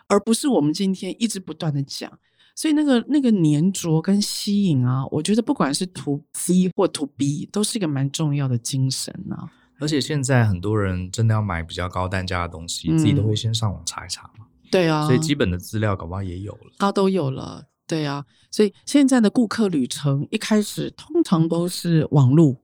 [0.08, 2.10] 而不是我们今天一直不断的讲。
[2.54, 9.50] 所以，那个那个黏着跟吸引啊，我觉得不管是 to C 或 to B，都是一个蛮重要的精神啊。
[9.80, 14.37] 而且现在很多人真的要买比较高单价的东西，嗯，自己都会先上网查一查嘛。
[14.70, 17.66] 对啊，所以基本的资料搞不好也有了，他都有了。
[17.86, 22.58] 对啊，所以现在的顾客旅程一开始通常都是网路。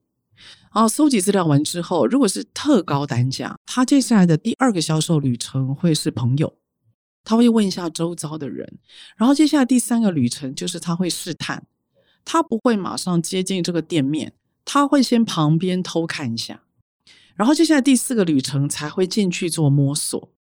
[0.73, 6.57] 然后搜集资料完之后，如果是特高单价，他接下来的第二个销售旅程会是朋友，
[7.23, 8.77] 他会问一下周遭的人。
[9.15, 11.65] 然后接下来第三个旅程就是他会试探，
[12.25, 14.33] 他不会马上接近这个店面，
[14.65, 16.61] 他会先旁边偷看一下。
[17.35, 20.34] 然后接下来第四个旅程才会进去做摸索。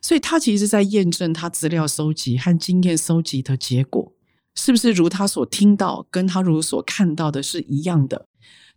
[0.00, 4.12] 所以他其实在验证他资料搜集和经验搜集的结果，
[4.54, 8.26] 是不是如他所听到，跟他如所看到的是一样的。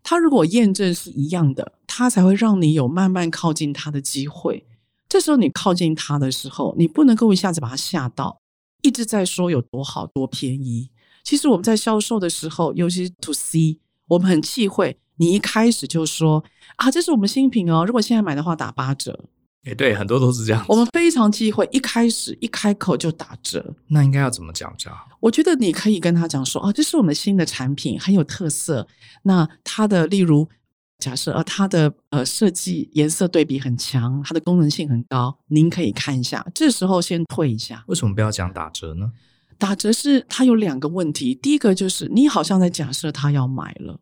[0.03, 4.65] 他如果验证是一样的，他才会让你有慢慢靠近他的机会。
[5.07, 8.41] 这时候你靠近他的时候，你不能够一下子把他吓到，
[8.81, 10.89] 一直在说有多好多便宜。
[11.23, 16.43] 其实我们在销售的时候，尤其是 to C，我们很忌讳你一开始就说
[16.77, 19.25] 啊，这是我们新品哦，如果现在买的话打八折。
[19.63, 20.65] 哎，对，很多都是这样。
[20.67, 24.91] 我们非常忌讳一开始一开口就打折，那应该要怎么讲价？
[25.19, 28.87] 我觉得你可以跟他讲说，哦，这是我们新的产品，很有特色。
[29.21, 30.49] 那它的，例如
[30.97, 36.43] 假设，呃，它的呃设计颜色对比很强，它的功能性很高，您可以看一下。
[36.55, 37.83] 这时候先退一下。
[37.87, 39.11] 为什么不要讲打折呢？
[39.59, 43.99] 打折是它有两个问题，第一个就是你好像在假设他要买了，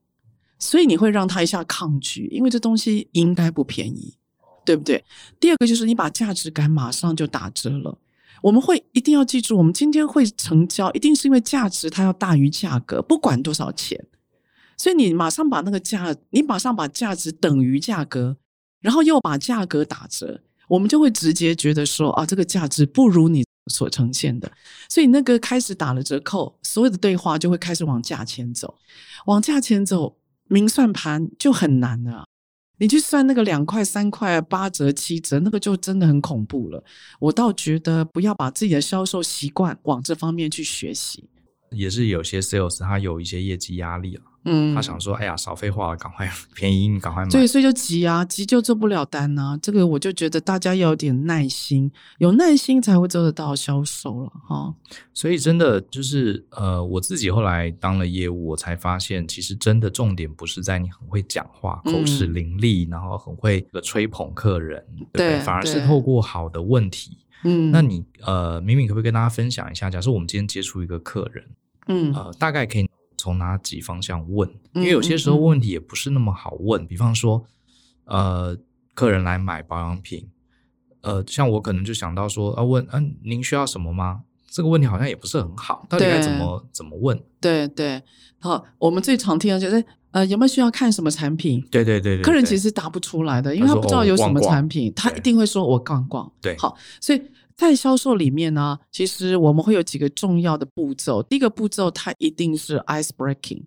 [0.57, 4.15] 所以你会让他一下抗拒，因为这东西应该不便宜。
[4.69, 5.03] 对不对？
[5.39, 7.97] 第二个就是你把价值感马上就打折了。
[8.43, 14.05] 我们会一定要记住，我们今天会成交，一定是因为价值它要大于价格，不管多少钱。
[14.77, 18.37] 所以你马上把那个价，你马上把价值等于价格，
[18.79, 24.51] 然后又把价格打折，我们就会直接觉得说啊，这个价值不如你所呈现的。
[24.87, 28.75] 所以那个开始打了折扣，所有的对话就会开始往价钱走，
[29.25, 32.28] 往价钱走，明算盘就很难了。
[32.79, 36.83] 你去算那个两块、三块、八折、七折，那个就真的很恐怖了。
[37.19, 41.29] 我倒觉得不要把自己的销售习惯往这方面去学习。
[41.71, 44.23] 也是有些 sales 他有一些业绩压力了。
[44.45, 47.29] 嗯，他想说，哎呀，少废话了，赶快便宜，你赶快买。
[47.29, 49.57] 对，所以就急啊，急就做不了单啊。
[49.61, 54.73] 这个我就觉得大家要有点耐心，有耐心才会做得到销售了哈。
[55.13, 67.17] 所以真的就是，呃，我自己后来当了业务，我才发现，其实真的重点不是在你很会讲话，口齿伶俐，嗯、然后很会吹捧客人，对，反而是透过好的问题。
[67.43, 69.89] 嗯，那你呃，敏敏可不可以跟大家分享一下？
[69.89, 71.45] 假设我们今天接触一个客人，
[71.87, 72.89] 嗯，呃，大概可以。
[73.19, 74.49] 从哪几方向问？
[74.71, 76.81] 因为有些时候问题也不是那么好问。
[76.81, 77.45] 嗯嗯嗯、比方说，
[78.05, 78.57] 呃，
[78.93, 80.29] 客人来买保养品，
[81.01, 84.21] 呃，像我可能就想到说，啊，问，嗯、啊，您需要什么吗？
[84.49, 87.21] 这个问题好像也不是很好，到底该怎么怎么问？
[87.41, 88.01] 对对，
[88.39, 91.61] 好，我们最常听的就是，呃，有没有需要看什么产品？
[91.69, 96.31] 对对对对，客人其实答不出来的，因为他不知道有什么产品，他，一定会说我逛逛。
[96.41, 97.21] 对，好，所以。
[97.59, 101.21] 在销售里面呢，其实我们会有几个重要的步骤。
[101.21, 103.63] 第一个步骤，它一定是 ice breaking。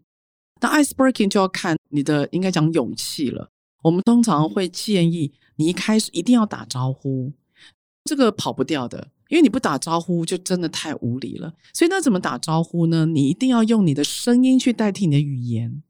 [0.63, 3.51] 那 ice breaking 就要看你的应该讲勇气了。
[3.83, 7.33] 我们通常会建议你一开始一定要打招呼，
[8.05, 11.53] 这个跑不掉的，因为你不打招呼就真的太无理了。
[11.75, 13.05] 所以那怎么打招呼呢？
[13.05, 15.83] 你一定要用你的声音去代替你的语言。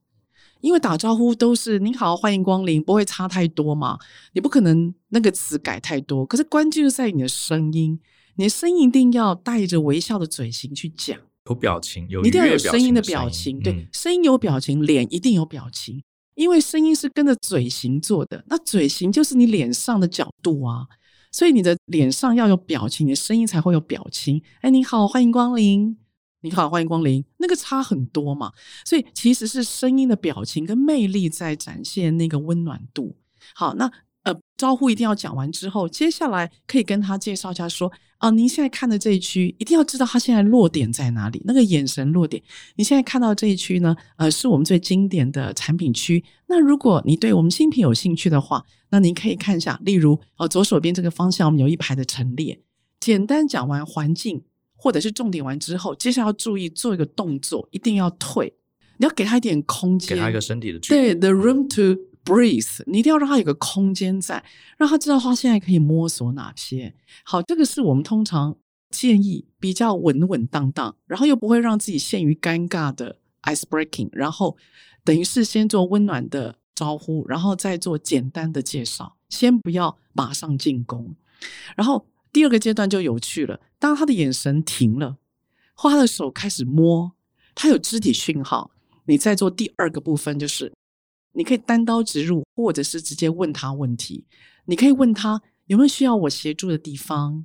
[0.62, 3.98] 因为打招呼都是“你好，欢迎光临”，不会差太多嘛。
[4.32, 6.24] 你不可能那个词改太多。
[6.24, 8.00] 可是关键就在于你的声音，
[8.36, 13.60] 你的声音一定要带着微笑的嘴型去讲，有表情，有一定要有声音的表情。
[13.60, 16.02] 对，嗯、声音有表情，脸一定有表情，
[16.36, 18.44] 因为声音是跟着嘴型做的。
[18.46, 20.86] 那嘴型就是你脸上的角度啊，
[21.32, 24.40] 所以你的脸上要有表情，你的声音才会有表情。
[24.60, 25.96] 哎，你好，欢迎光临。
[26.44, 27.24] 你好，欢迎光临。
[27.38, 28.52] 那个差很多嘛，
[28.84, 33.16] 所以其实是声音的表情跟魅力在展现那个温暖度。
[33.54, 33.88] 好，那
[34.24, 42.42] 呃，招呼一定要讲完之后，接下来可以跟他介绍一下，说啊，您现在看的这一区，一定要知道他现在落点在哪里，那个眼神落点。
[42.74, 46.24] 你现在看到这一区呢，呃，是我们最经典的产品区。
[46.48, 52.60] 那如果你对我们新品有兴趣的话，那您可以看一下，例如哦，左手边这个方向，我们有一排的陈列。
[52.98, 54.42] 简单讲完环境。
[54.82, 58.52] 或者是重点完之后，接下来要注意做一个动作，一定要退。
[58.96, 61.14] 你要给他一点空间，给他一个身体的距离。
[61.14, 64.44] 对，the room to breathe，你一定要让他有个空间在，
[64.76, 66.92] 让他知道他现在可以摸索哪些。
[67.22, 68.56] 好，这个是我们通常
[68.90, 74.56] 建议比较稳稳当当，然后又不会让自己陷于尴尬的 ice breaking，然后
[75.04, 81.14] 等于是先做温暖的招呼，然后再做简单的介绍，先不要马上进攻，
[81.76, 82.04] 然后。
[82.34, 85.16] 第二个阶段就有趣了，当他的眼神停了，
[85.74, 87.10] 或他的手开始摸，
[87.52, 88.70] 他有肢体讯号，
[89.06, 90.72] 你再做第二个部分，就是
[91.32, 94.24] 你可以单刀直入，或者是直接问他问题。
[94.66, 97.44] 你可以问他有没有需要我协助的地方，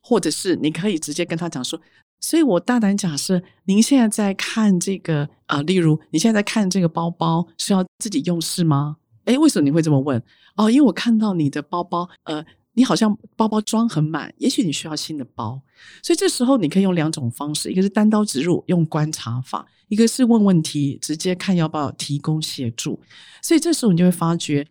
[0.00, 1.78] 或者是你可以直接跟他讲说，
[2.20, 8.96] 所以我大胆假设，您现在在看这个啊、例如你现在在看这个包包是要自己用是吗？
[9.26, 10.22] 诶，为什么你会这么问？
[10.54, 12.42] 哦，因为我看到你的包包，呃。
[12.76, 15.62] 你好像包包装很满，也许你需要新的包，
[16.02, 23.00] 所以这时候你可以用两种方式，一个是单刀直入，用观察法；一个是问问题，直接看要不要提供协助。
[23.40, 24.66] 所以这时候你就会发觉，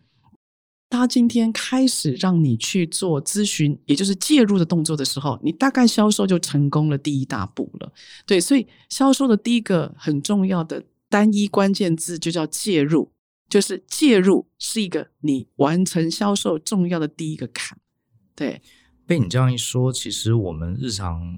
[0.88, 7.92] 他今天开始让你去做咨询，也就是介入的动作的时候，你大概销售就成功了第一大步了。
[8.24, 13.10] 对，所以销售的第一个很重要的单一关键字就叫介入，
[13.48, 17.76] 就是介入是一个你完成销售重要的第一个坎。
[18.36, 18.62] 对，
[19.06, 21.36] 被你这样一说，其实我们日常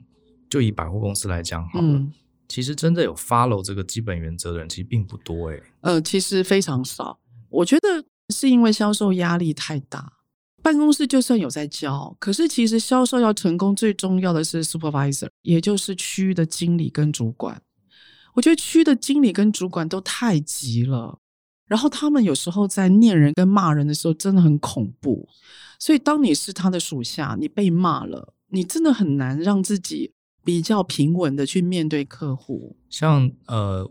[0.51, 2.13] 就以百货公司来讲好了，嗯、
[2.49, 5.63] 其实真的有 follow 这个基本原则的人其实并不多诶。
[5.81, 7.19] 呃，其实非常少。
[7.49, 10.13] 我觉得是因为销售压力太大，
[10.63, 17.63] 办公室就算有在教，可是其实销售要成功，最重要的是 supervisor，也就是区域的经理跟主管。
[18.35, 21.19] 我觉得区的经理跟主管都太急了，
[21.69, 25.29] 然后他们有时候在念人跟骂人的时候真的很恐怖。
[25.79, 30.13] 所以当你是他的属下，你被骂了，你真的很难让自己
[30.43, 32.77] 比较平稳的去面对客户。
[32.91, 33.89] 像呃，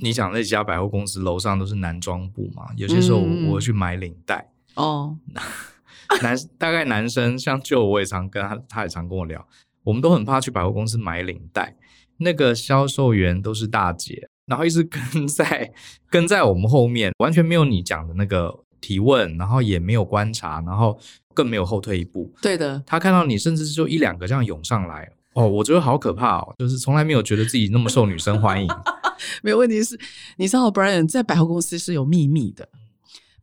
[0.00, 5.18] 你讲那家百货公司楼上都是男装部嘛，有些时候我会去买领带、嗯、哦。
[6.22, 9.46] 男大概男生像就我也常跟他，他也常跟我聊，
[9.82, 11.76] 我们都很怕去百货公司买领带。
[12.18, 15.70] 那个销售员都是大姐，然后一直跟在
[16.10, 20.98] 跟在我们后面，完全没有你讲的那个提问，然后也没有观察，然后
[21.34, 22.32] 更没有后退一步。
[22.40, 28.68] 对的，他看到你，甚至就一两个这样涌上来，哦，我觉得好可怕哦，就是从来没有觉得自己那么受女生欢迎。
[29.42, 29.98] 没有问题是，
[30.36, 32.68] 你知道，Brian 在百货公司是有秘密的。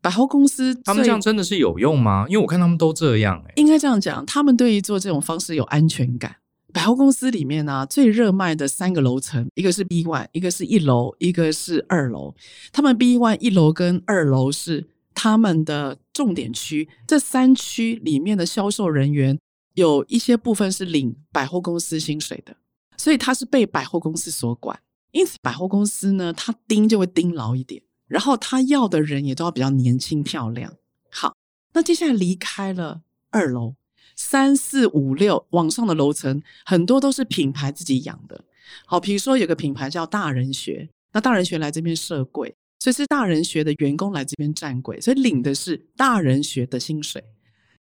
[0.01, 2.25] 百货公司他们这样真的是有用吗？
[2.29, 6.35] 因为我看他们都这样、欸，应该这样讲，他们对于做这种方式有安全感。
[6.75, 12.35] 百货公司里面呢、最热卖的三个楼层，一个是 B one，一个是一楼，一个是二楼。
[12.73, 19.39] 他们 B one 一楼跟二楼是他们的重点区，这三区里面的销售人员
[19.75, 22.57] 有一些部分是领百货公司薪水的，
[22.97, 24.77] 所以他是被百货公司所管。
[25.13, 27.81] 因此，百货公司呢，他盯就会盯牢一点。
[28.05, 30.73] 然后他要的人也都要比较年轻漂亮。
[31.09, 31.37] 好，
[31.71, 33.75] 那接下来离开了二楼，
[34.15, 38.43] 三四五六往上的楼层，很多都是品牌自己养的。
[38.85, 47.23] 好，比如说有个品牌叫大人学，那大人学来这边设柜，所以是大人学的员工来这边站柜，所以领的是大人学的薪水。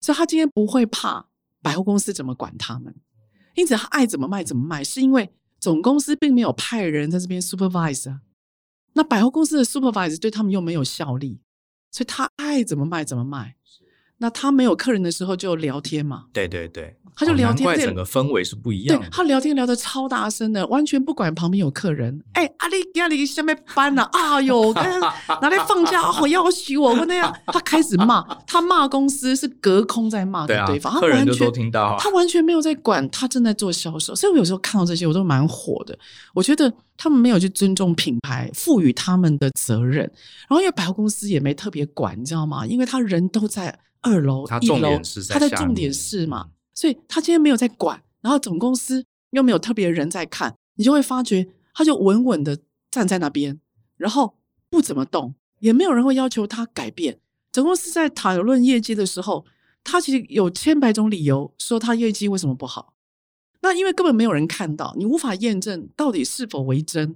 [0.01, 1.25] 所以他今天不会怕
[1.61, 2.93] 百货公司怎么管他们，
[3.55, 8.21] 因此他爱怎么卖怎么卖，是因为总公司并没有派人在这边 supervise 啊。
[8.93, 11.39] 那百货公司的 supervisor 对他们又没有效力，
[11.91, 13.54] 所以他爱怎么卖怎么卖。
[14.17, 16.25] 那他没有客人的时候就聊天嘛？
[16.31, 17.77] 对对对，他就聊天。
[17.77, 19.05] 整个氛围是不一样的。
[19.05, 22.17] 对，他聊天聊得超大声的，完全不管旁边有客人。
[22.31, 24.73] 哎，阿 里阿里下面搬了啊哟，
[25.41, 27.35] 拿来放假好要挟我我那样。
[27.47, 31.97] 他开始骂， 他骂公司是隔空在骂对方，啊、客人就都听到。
[31.99, 34.15] 他完全没有在管，他正在做销售。
[34.15, 35.97] 所以我有时候看到这些，我都蛮火的。
[36.33, 40.09] 我觉得他们没有去尊重品牌，赋予他们的责任。
[40.47, 42.65] 然后因为百货公司也没特别管，你知道吗？
[42.65, 43.77] 因为他人都在。
[44.05, 52.59] 二楼、一楼，他的重点是嘛，所以他今天没有在管，然后总公司又没有特别人在看，你就会发觉，他就稳稳的
[52.91, 53.59] 站在那边，
[53.97, 54.37] 然后
[54.69, 57.19] 不怎么动，也没有人会要求他改变。
[57.51, 59.43] 总公司在讨论业绩的时候，
[59.83, 62.93] 他其实有千百种理由说他业绩为什么不好，
[63.61, 67.15] 那因为根本没有人看到，你无法验证到底是否为真，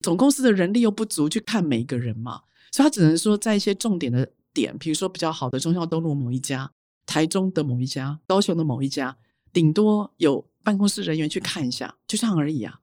[0.00, 4.30] 总公司的人力又不足去看每一个人嘛，所以他只能说在一些重点的。
[4.58, 6.68] 点，比如说比较好的中校东路某一家，
[7.06, 9.16] 台中的某一家，高雄的某一家，
[9.52, 12.80] 顶多有办公室人员去看一下，就这样而已啊。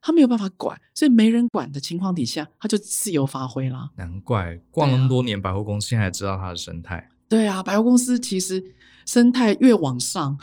[0.00, 3.90] 他没有办法管，所以没人管的情况底下，他就自由发挥了。
[3.96, 7.06] 难怪逛那么多年百货公司，现在知道它的生态。
[7.28, 8.64] 对啊，百货公司其实
[9.08, 10.38] 生态越往上。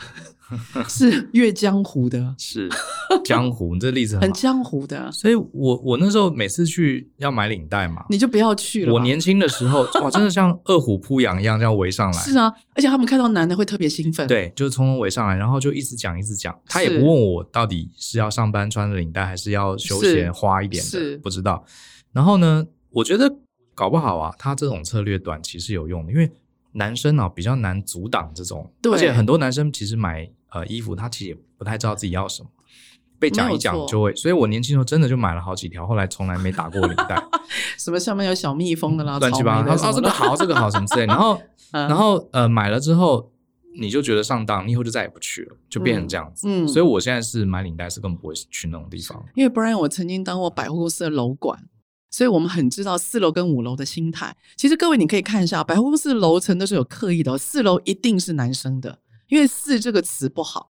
[0.88, 2.68] 是越江湖的，是
[3.24, 3.74] 江湖。
[3.74, 8.92] 你这例子很，很江湖的，所以我我那时候每次去要买领带嘛，你就不要去了。
[8.92, 12.18] 我年轻的时候， 哇，真的像饿虎扑羊一样这样围上来。
[12.20, 14.24] 是啊，而且他们看到男的会特别兴奋。
[14.28, 21.64] 对，就是匆匆围上来，然后就一直讲一直讲，他也不问我到底是要上班穿的领带，还是要休闲花一点的，是不知道。
[22.12, 23.34] 然后呢，我觉得
[23.74, 26.30] 搞不好啊，他这种策略短期是有用的，因为
[26.76, 30.30] 男生啊比较难阻挡这种，而且很多男生其实买。
[30.48, 32.48] 呃，衣服他其实也不太知道自己要什么，
[33.18, 34.14] 被讲一讲就会。
[34.14, 37.22] 所以我年轻时候真的就买了好几条，后来从来没打过领带。
[37.76, 39.92] 什么上面有小蜜蜂的啦，乱七八糟。
[39.92, 41.04] 这个好，这个好什么之类。
[41.04, 41.38] 然后，
[41.72, 43.30] 然后呃，买了之后
[43.78, 46.48] 你就觉得上当，你以后就再也不去了，就变成这样子。
[46.48, 49.22] 嗯，所以我现在是买领带是根本不会去那种地方。
[49.34, 51.60] 因为不然我曾经当过百货公司的楼管，
[52.16, 54.34] 所以我们很知道四楼跟五楼的心态。
[54.56, 58.98] 其实各位你可以看一下，百货公司的楼层都是有刻意的，四楼一定是男生的。
[59.28, 60.70] 因为“四”这个词不好，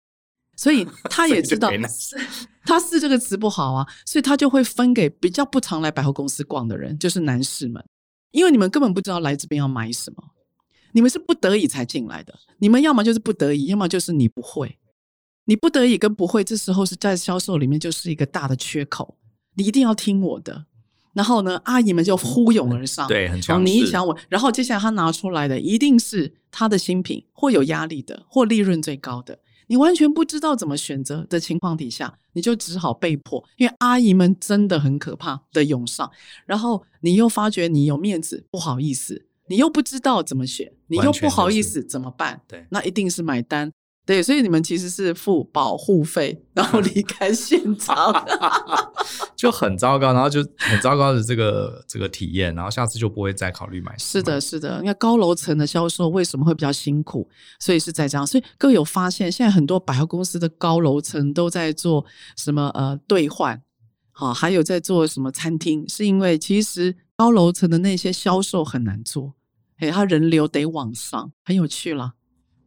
[0.57, 1.69] 所以 他也知道
[2.65, 7.85] “他四”这个词不好啊，所以他就会分给比较不常来百货公司逛的人，就是男士们。
[8.31, 10.23] 因为你们根本不知道来这边要买什么，
[10.93, 12.33] 你们是不得已才进来的。
[12.59, 14.79] 你们要么就是不得已，要么就是你不会。
[15.47, 19.19] 你不得已跟不会，这时候是在销售里面就是一个大的缺口。
[19.57, 20.67] 你一定要听我的。
[21.13, 23.65] 然后呢，阿姨们就呼涌而上，对，很强势。
[23.65, 29.39] 你一抢我，然后接下来他拿出来的一定是他的新品，或有压力的，或利润最高的。
[29.69, 36.11] 你完全不知道怎么选择的情况底下，你就只好被迫，因为阿姨们真的很可怕的涌上。
[36.45, 42.43] 然后你又发觉你有面子，不好意思，你又不知道怎么选，你又不好意思怎么办？
[42.47, 43.73] 对，那一定是买单。
[44.05, 48.13] 对，所以你们其实是付保护费，然后离开现场，
[49.37, 53.97] 就很糟糕，然后就很糟糕的这个这个体验，然后下次就不会再考虑买。
[53.99, 54.81] 是的，是的。
[54.81, 57.29] 你看高楼层的销售为什么会比较辛苦？
[57.61, 58.27] 所以是在这样。
[58.27, 62.05] 所以各位有发现，现在很多百货公司的高楼层都在做
[62.37, 62.73] 什么？
[62.75, 63.63] 呃，兑换，
[64.11, 65.89] 好，还有在做什么餐厅？
[65.89, 69.35] 是因为其实高楼层的那些销售很难做，
[69.79, 72.15] 哎，他人流得往上，很有趣了。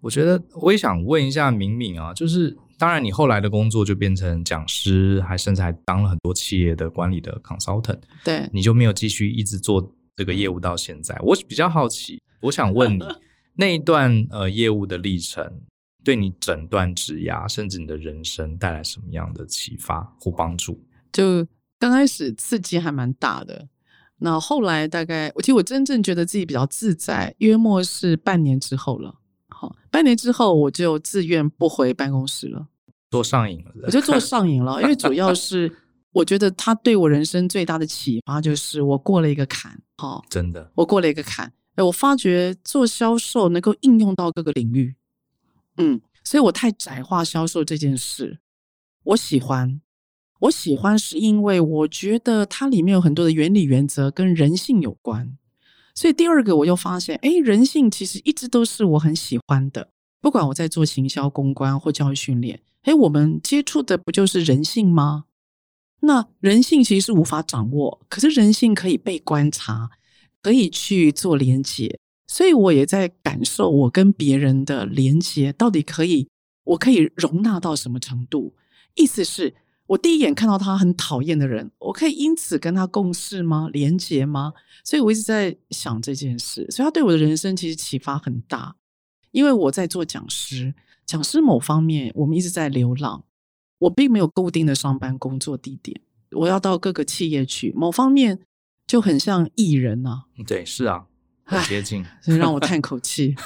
[0.05, 11.19] 我觉得我也想问一下敏敏啊，就是当然你后来的工作就变成讲师，还甚至还当了很多企业的管理的 consultant，对，你就没有继续一直做这个业务到现在。
[11.23, 13.03] 我比较好奇，我想问你
[13.57, 15.43] 那一段呃业务的历程，
[16.03, 20.79] 对你整段职涯甚至你的人生带来什么样的启发或帮助？
[21.11, 21.43] 就
[21.79, 23.67] 刚开始刺激还蛮大的，
[24.19, 29.15] 那后来大概我其实我真正觉得自己比较自在，约莫是半年之后了。
[29.95, 32.67] 好，半年之后我就自愿不回办公室了，
[33.11, 33.71] 做上瘾了。
[33.83, 35.71] 我就做上瘾了，因为主要是
[36.11, 39.81] 我觉得他对我人生最大的启发就是我过了一个坎。
[39.97, 41.51] 好，真的，我过了一个坎。
[41.75, 44.95] 哎，我发觉做销售能够应用到各个领域。
[45.77, 48.39] 嗯，所以我太窄化销售这件事，
[49.03, 49.81] 我喜欢，
[50.39, 55.37] 我喜欢是因为我觉得它里面有很多的原理原则跟人性有关。
[55.95, 59.89] 所以第二个，我又发现，哎，人性其实一直都是我很喜欢的。
[60.21, 65.25] 不管我在做行销、公关或教育训练，哎，我们接触的不就是人性吗？
[66.01, 69.89] 那人性其实是无法掌握，可是人性可以被观察，
[70.41, 71.97] 可以去做连接。
[72.27, 76.27] 所以我也在感受我跟别人的连接到底可以，
[76.65, 78.53] 我可以容纳到什么程度？
[78.95, 79.55] 意思是。
[79.87, 83.69] 我第一眼看到他很讨厌的人，我可以因此跟他共事吗？
[83.71, 84.53] 连结吗？
[84.83, 88.75] 所以我一直在想这件事，所以他对我的人生其实启发很大。
[89.31, 90.73] 因为我在做讲师，
[91.05, 93.23] 讲师某方面我们一直在流浪，
[93.77, 98.39] 我并没有固定的上班工作地点，我要到各个企业去，某方面
[98.87, 100.25] 就很像艺人呐、啊。
[100.47, 101.05] 对，是啊，
[101.43, 103.35] 很接近，所以让我叹口气。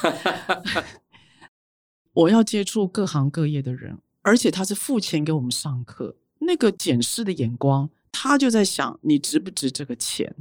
[2.14, 6.16] 我要接触各行各业的人，而且他是付钱给我们上课。
[6.40, 10.34] 那个检视的眼光，他就在想你值不值这个钱，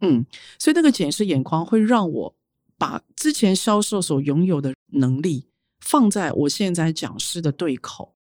[0.00, 0.24] 嗯，
[0.58, 2.34] 所以那个检视眼光会让我
[2.78, 5.46] 把之前销售所拥有的能力
[5.80, 8.14] 放在我现在讲师的对口，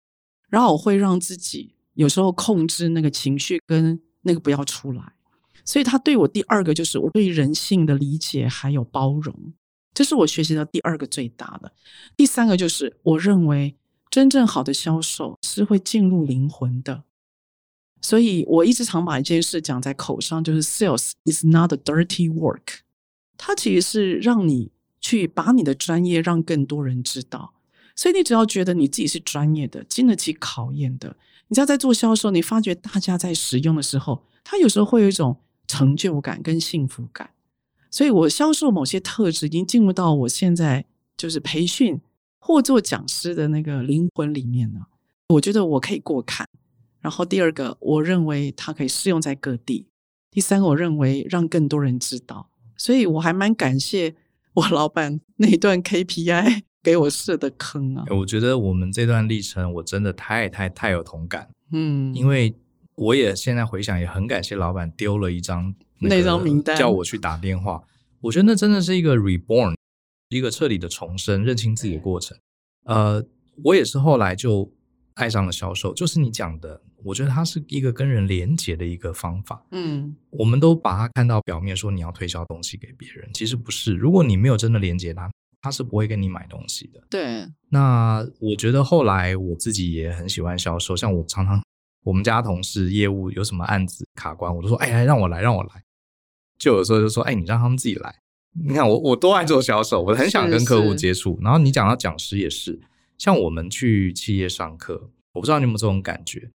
[0.50, 5.14] 然后我会让自己有时候控制那个情绪跟那个不要出来，
[5.64, 9.54] 所以他对我第二个就是我对人性的理解还有包容，
[9.94, 11.72] 这是我学习的第二个最大的，
[12.18, 13.76] 第三个就是我认为
[14.10, 17.04] 真正好的销售是会进入灵魂的。
[18.02, 22.80] 所以我一直常把一件事讲在口上，就是 Sales is not a dirty work。
[23.38, 27.54] 它其实是让你去把你的专业让更多人知道。
[27.96, 31.18] 所以你只要觉得你自己是专业的，经得起考验的，
[31.50, 35.38] 你只要在做销售，你发觉大家在使用的时候，他有时候会有一种
[35.68, 37.32] 成就感跟幸福感。
[37.92, 40.86] 所以我销售某些特质已经进入到我现在
[41.18, 42.00] 就是培训
[42.40, 44.88] 或做讲师的那个灵魂里面了。
[45.30, 46.48] 我觉得我可以过坎。
[47.02, 49.88] 然后第二个，我认为它可以适用在各地。
[50.32, 54.16] 第三个，我认为让更多人知道，所以我还蛮感谢
[54.54, 58.06] 我老板那段 KPI 给我设的坑啊。
[58.10, 61.50] 我觉得我们这段历程，我真的太太太有同感。
[61.72, 62.54] 嗯，因为
[62.96, 67.82] 我也现在回想，也很感谢老板丢了一张那张名单，叫我去打电话。
[68.22, 69.74] 我觉得那真的是一个 reborn，
[70.30, 72.38] 一个彻底的重生、认清自己的过程。
[72.84, 73.26] 呃，
[73.64, 74.72] 我也是后来就
[75.16, 76.82] 爱上了销售，就是你讲的。
[77.04, 79.66] 我觉得它是一个跟人连接的一个方法。
[79.72, 83.94] 嗯，我们都把它看到表面，说你要推销东西给别人，其实不是。
[83.94, 85.32] 如果你没有真的连接他，
[85.62, 87.02] 他是不会跟你买东西的。
[87.10, 87.46] 对。
[87.70, 91.62] 那我觉得后来我自己也很喜欢销售，像我常常
[92.04, 95.84] 我们家同事业务有什么案子卡关，我都说：“哎，哎，让我来，让我来。”
[96.58, 98.16] 就有时候就说：“哎，你让他们自己来。”
[98.66, 101.40] 你看我我多爱做销售，我很想跟客户接触。
[101.42, 102.80] 然后你讲到讲师也是，
[103.18, 106.50] 像我们去企业上课，我不知道你有没有这种感觉。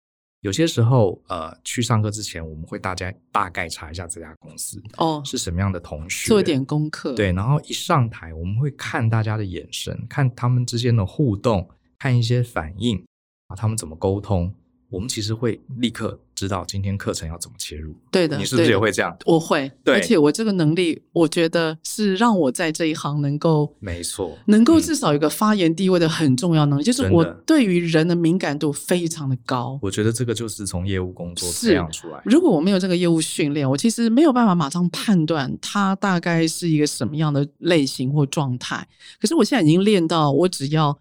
[0.44, 7.14] 有些时候，呃，去上课之前，我们会大家大概查一下这家公司哦是什么样的同学，做点功课。
[7.14, 11.66] 对，然后一上台，我们会看大家的眼神，看他们之间的互动，
[11.98, 13.02] 看一些反应
[13.48, 14.54] 啊，他们怎么沟通，
[14.90, 17.94] 我们其实会立刻知道今天课程要怎么切入。
[18.10, 19.16] 对的，你是不是也会这样？
[19.26, 29.78] 我会，对，而且我这个能力，我觉得是让我在这一行能够，没错，能够至少有个发言地位的很重要能力，嗯、就是我对于人的敏感度非常的高。
[29.82, 32.20] 我觉得这个就是从业务工作培养出来。
[32.24, 38.86] 如果我没有这个业务训练，我其实没有办法马上判断他大概是一个什么样的类型或状态。
[39.20, 40.96] 可是我现在已经练到，我只要。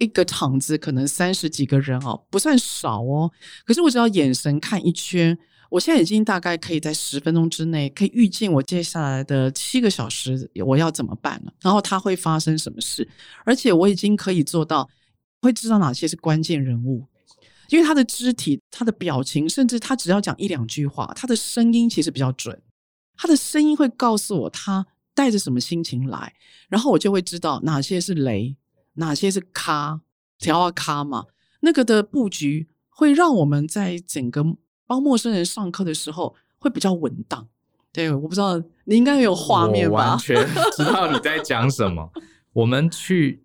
[0.00, 3.30] 一个场子可能三十几个人哦，不算少哦。
[3.64, 5.38] 可是我只要眼神看一圈，
[5.70, 13.06] 我现在已经大概可以在十分钟之内可以预见我接下来的七个小时我要怎么办了，然后他会发生什么事，
[13.44, 14.88] 而且我已经可以做到
[15.42, 17.06] 会知道哪些是关键人物，
[17.68, 22.60] 因为他的肢体、他的表情，甚至他只要讲一两句话，他的声音其实比较准，
[23.16, 26.32] 他的声音会告诉我他带着什么心情来，
[26.70, 28.56] 然后我就会知道哪些是雷。
[28.94, 30.00] 哪些是咖
[30.38, 31.26] 调啊咖嘛？
[31.60, 34.44] 那个的布局会让我们在整个
[34.86, 37.48] 帮陌生人上课的时候会比较稳当。
[37.92, 39.96] 对，我不知道你应该有画面吧？
[39.96, 40.36] 我完全
[40.76, 42.10] 知道你在讲什么。
[42.52, 43.42] 我们去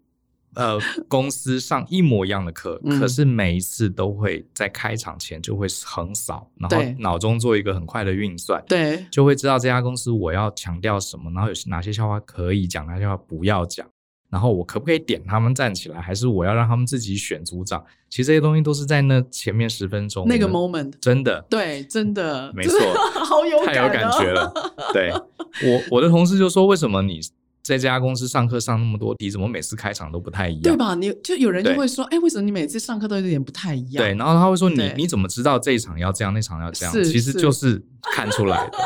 [0.55, 13.85] 呃公司上一模一样的课，嗯，可是每一次都会在开场前就会横扫，然后脑中做一个很快的运算，对，就会知道这家公司我要强调什么，然后有哪些笑话可以讲，哪些话不要讲。
[14.29, 17.83] 然后我可不可以点他们站起来，还是我要让他们自己选组长？
[18.09, 22.79] 其实这些东西都是在那前面十分钟那个 moment，真的，对，真的，没错，
[23.23, 24.51] 好有太有感觉了。
[24.93, 27.19] 对我，我的同事就说：“为什么你
[27.61, 30.95] 在这家公司上课上那么多题，怎么每次开场都不太一样？”对吧？
[30.95, 36.93] 你就有人就会说：“哎，为什么你每次上课都有点不太一样？”对，然后他会说：“你你怎么知道这一场要这样，那场要这样？
[37.03, 37.81] 其实就是
[38.13, 38.77] 看出来的。”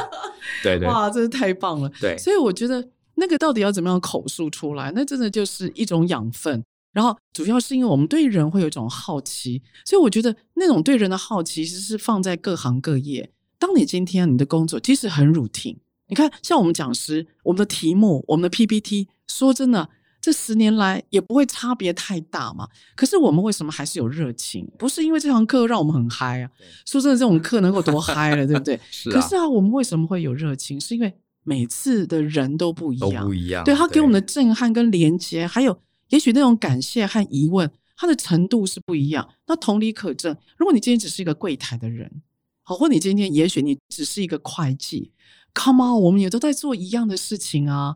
[0.64, 1.90] 对对， 哇，真是太棒了。
[2.00, 2.88] 对，所以我觉得。
[3.20, 4.92] 那个到底要怎么样口述出来？
[4.96, 6.64] 那真的就是一种养分。
[6.92, 13.32] 然后主要是因为我们对人会有一种好奇，所以我觉得那种对人的好奇其实是放在各行各业。
[13.60, 19.88] 当你今天你的工作其实很 routine，你看像我们讲师，我们的题目、我们的 PPT，说真的，
[20.20, 22.68] 这十年来也不会差别太大嘛。
[22.96, 24.68] 可是我们为什么还是有热情？
[24.80, 26.50] 不是因为这堂课让我们很嗨啊。
[26.88, 28.80] 说真的，这种课能够多嗨了，对不对？
[28.90, 29.14] 是啊。
[29.14, 30.82] 可是啊，我们为什么会有热情？
[30.82, 31.14] 是因为
[31.50, 33.64] 每次的人都不一样，都不一样。
[33.64, 35.76] 对，他给我们的震撼跟连接，还有
[36.10, 39.28] 也许那种感谢和疑问，他的程度是不一样。
[39.48, 42.22] 那同理可证，如果你今天只是一个柜台的人，
[42.62, 45.12] 好，或你今天也许你只是一个会计
[45.56, 47.96] ，Come on，我们也都在做一样的事情啊。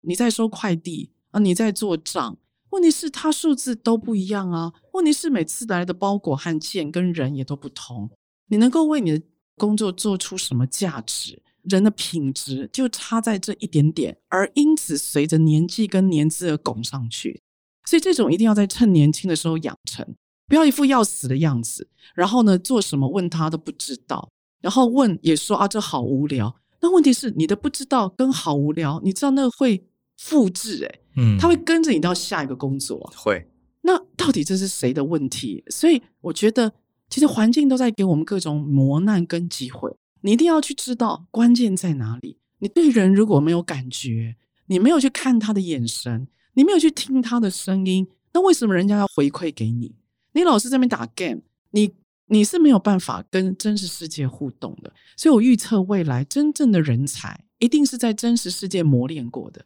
[0.00, 2.38] 你在收快递啊，你在做账，
[2.70, 4.72] 问题是他数字都不一样啊。
[4.94, 8.10] 问题是每次来的包裹和件跟人也都不同，
[8.48, 9.22] 你能够为你的
[9.56, 11.40] 工作做出什么价值？
[11.64, 17.42] 人的品质就差在这一点点，而因此随着年纪跟年资而拱上去，
[17.84, 20.06] 所以这种一定要在趁年轻的时候养成，
[20.46, 21.88] 不要一副要死的样子。
[22.14, 24.30] 然后呢，做什么问他都不知道，
[24.60, 26.56] 然后问也说啊，这好无聊。
[26.80, 29.84] 那问题是你的不知道跟好无聊，你知道那个会
[30.16, 33.46] 复制诶，嗯，他会跟着你到下一个工作，会。
[33.82, 35.64] 那到底这是谁的问题？
[35.68, 36.72] 所以我觉得，
[37.08, 39.90] 其实环境都在给我们各种磨难跟机会。
[40.22, 42.38] 你一定要去知道关键在哪里。
[42.58, 49.94] 你对人如果没有感觉，你没有去看他的眼神，你没有去听他的声音，那为什么人家要回馈给你？
[50.32, 51.40] 你老是在那边打 game，
[51.70, 51.92] 你
[52.26, 54.92] 你是没有办法跟真实世界互动的。
[55.16, 59.64] 所以我预测未来真正的人才一定是在真实世界磨练过的，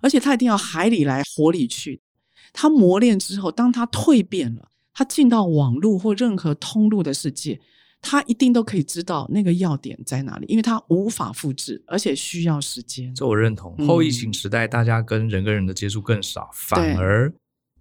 [0.00, 2.00] 而且他一定要海里来火里去。
[2.52, 7.60] 他磨练之后，当他蜕变了，他进到网络或任何通路的世界。
[8.02, 13.14] 他一定都可以知道那个要点在哪里，因为他无法复制，而且需要时间。
[13.14, 13.76] 这我认同。
[13.86, 17.32] 后疫情时代，大家跟人跟人的接触更少，嗯，反而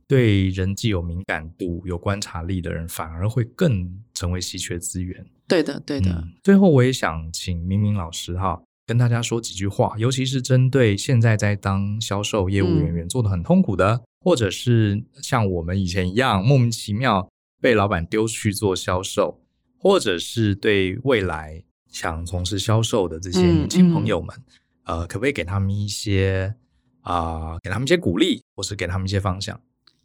[0.08, 5.26] 对人际有敏感度、有观察力的人，反而会更成为稀缺资源。
[5.48, 6.12] 对的，对的。
[6.12, 17.30] 嗯，最后，我也想请明明老师哈，跟大家说几句话，尤其是针对现在在当销售业务人员做的很痛苦的，嗯，或者是像我们以前一样莫名其妙
[17.62, 19.40] 被老板丢去做销售。
[19.80, 24.44] 或者是对未来想从事销售的这些年轻朋友们，嗯
[24.84, 26.54] 嗯、呃，可不可以给他们一些
[27.02, 29.60] 啊、呃，给他们一些鼓励，或是给他们一些方向？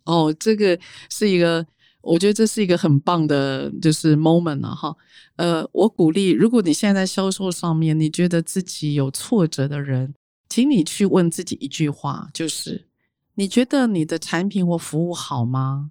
[0.05, 0.79] 哦，这个
[1.11, 1.66] 是一个，
[2.03, 4.97] 我觉得这是一个很棒的，就是 moment 啊，哈。
[5.37, 10.14] 呃，我鼓励，如果你现在在销售上面，你觉得自己有挫折的人，
[10.49, 12.87] 请你去问自己一句话，就是
[13.35, 15.91] 你觉得你的产品或服务好吗？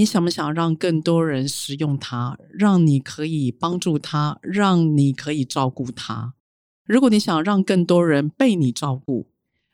[0.00, 6.32] 你想不想让更多人使用它，让你可以帮助他，让你可以照顾他？
[6.86, 9.28] 如果你想让更多人被你照顾，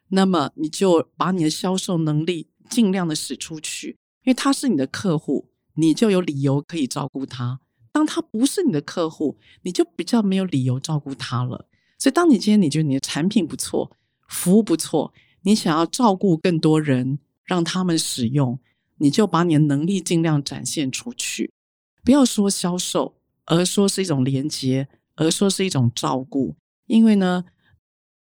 [0.09, 3.91] 那么你就把你的销售能力尽量的使出去，
[4.25, 7.61] 因为他是你的客户，你就有理由可以照顾他；
[7.93, 11.69] 当他不是你的客户，你就比较没有理由照顾他了。
[12.01, 13.93] 所以，当你今天你觉得你的产品不错，
[14.27, 18.59] 服务不错，你想要照顾更多人，让他们使用，
[18.99, 21.53] 你就把你的能力尽量展现出去。
[22.05, 23.17] 不要说销售，
[23.47, 26.57] 而说是一种连接，而说是一种照顾。
[26.87, 27.45] 因为呢，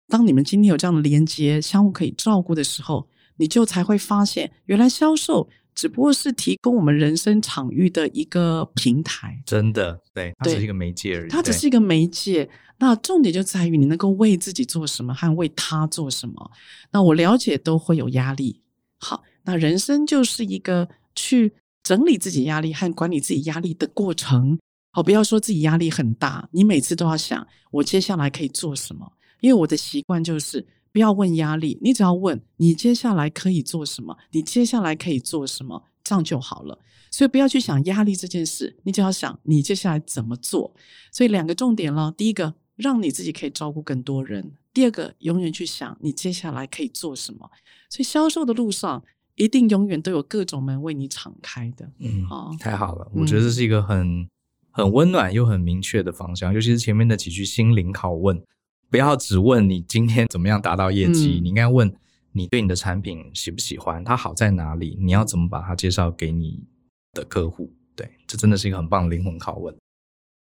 [0.08, 9.40] 当你们今天有这样的连接，相互可以照顾的时候，你就才会发现，原来销售只不过是提供我们人生场域的一个平台。
[9.46, 11.28] 真的，对，它只是一个媒介而已。
[11.28, 12.50] 它只是一个媒介。
[12.80, 16.50] 那重点就在于你能够为自己做什么和为他做什么。
[16.92, 18.62] 那我了解都会有压力。
[18.98, 24.58] 好，那人生就是一个去整理自己压力和管理自己压力的过程。
[24.92, 29.10] 好，不要说自己压力很大，你每次都要想我接下来可以做什么。
[29.40, 36.78] 因为我的习惯就是不要问压力，你只要问你接下来可以做什么，你接下来可以做什么，这样就好了。
[37.10, 40.74] 所以不要去想压力这件事，你只要想你接下来怎么做。
[41.10, 47.50] 所以两个重点了，第一个让你自己可以照顾更多人，第二个永远去想你接下来可以做什么。
[47.88, 49.02] 所以销售的路上
[49.38, 51.90] 一定永远都有各种门为你敞开的。
[51.98, 54.28] 嗯，哦，太好了，我觉得这是一个很、嗯、
[54.70, 58.42] 很温暖又很明确的方向，尤其是前面的几句心灵拷问。
[58.90, 61.94] 不要只问你今天怎么样达到业绩，嗯、你应该问
[62.32, 66.64] 你对你的产品喜不喜欢，它好在哪里，你要怎么把它介绍给你
[67.12, 67.72] 的客户？
[67.94, 69.74] 对，这真的是一个很棒的灵魂拷问。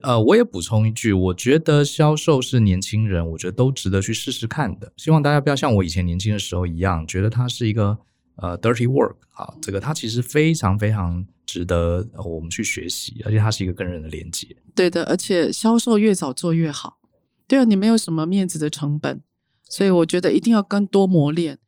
[0.04, 4.94] 呃，我也补充一句，我觉得销售是年轻人，我觉得都值得去试试看的。
[4.96, 7.98] 希望大家不要像我以前年轻的时候一样，觉得它是一个
[8.38, 14.56] 呃 dirty work 啊，这个它其实非常非常值得我们去学习，而且它是一个跟人的连接。
[14.74, 17.00] 对的，而且销售越早做越好。
[17.48, 19.22] 对啊，你没有什么面子的成本，
[19.64, 21.60] 所以我觉得一定要更多磨练。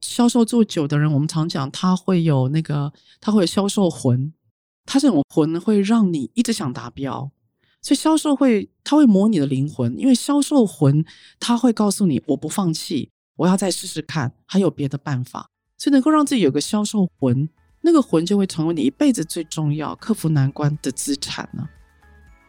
[0.00, 4.32] 销售做久的人，我们常讲他会有那个，他会有销售魂，
[4.84, 7.30] 他这种魂会让你一直想达标。
[7.80, 11.04] 所以销售会，他会磨你的灵魂，因为销售魂
[11.38, 15.50] 他会告诉你，我不放弃，我要再试试看，还有别的办法。
[15.78, 17.48] 所以能够让自己有个销售魂，
[17.80, 21.66] 那个魂就会成为你一辈子最重要克服难关的资产呢。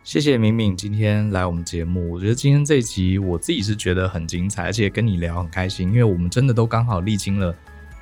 [0.03, 7.55] 谢谢敏敏今天来我们节目，我觉得今天这一集我自己是觉得很精彩，而且跟你聊很开心，因为我们真的都刚好历经了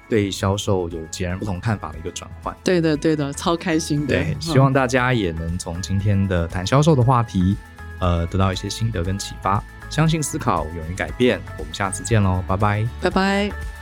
[0.08, 2.56] 对销售有截然不同看法的一个转换。
[2.64, 4.08] 对的，对的，超开心的。
[4.08, 7.58] 对，希望大家也能从今天的谈销售的话题，
[8.00, 9.62] 呃，得到一些心得跟启发。
[9.90, 11.42] 相信思考，勇于改变。
[11.58, 13.77] 我们下次见喽，拜拜，拜拜。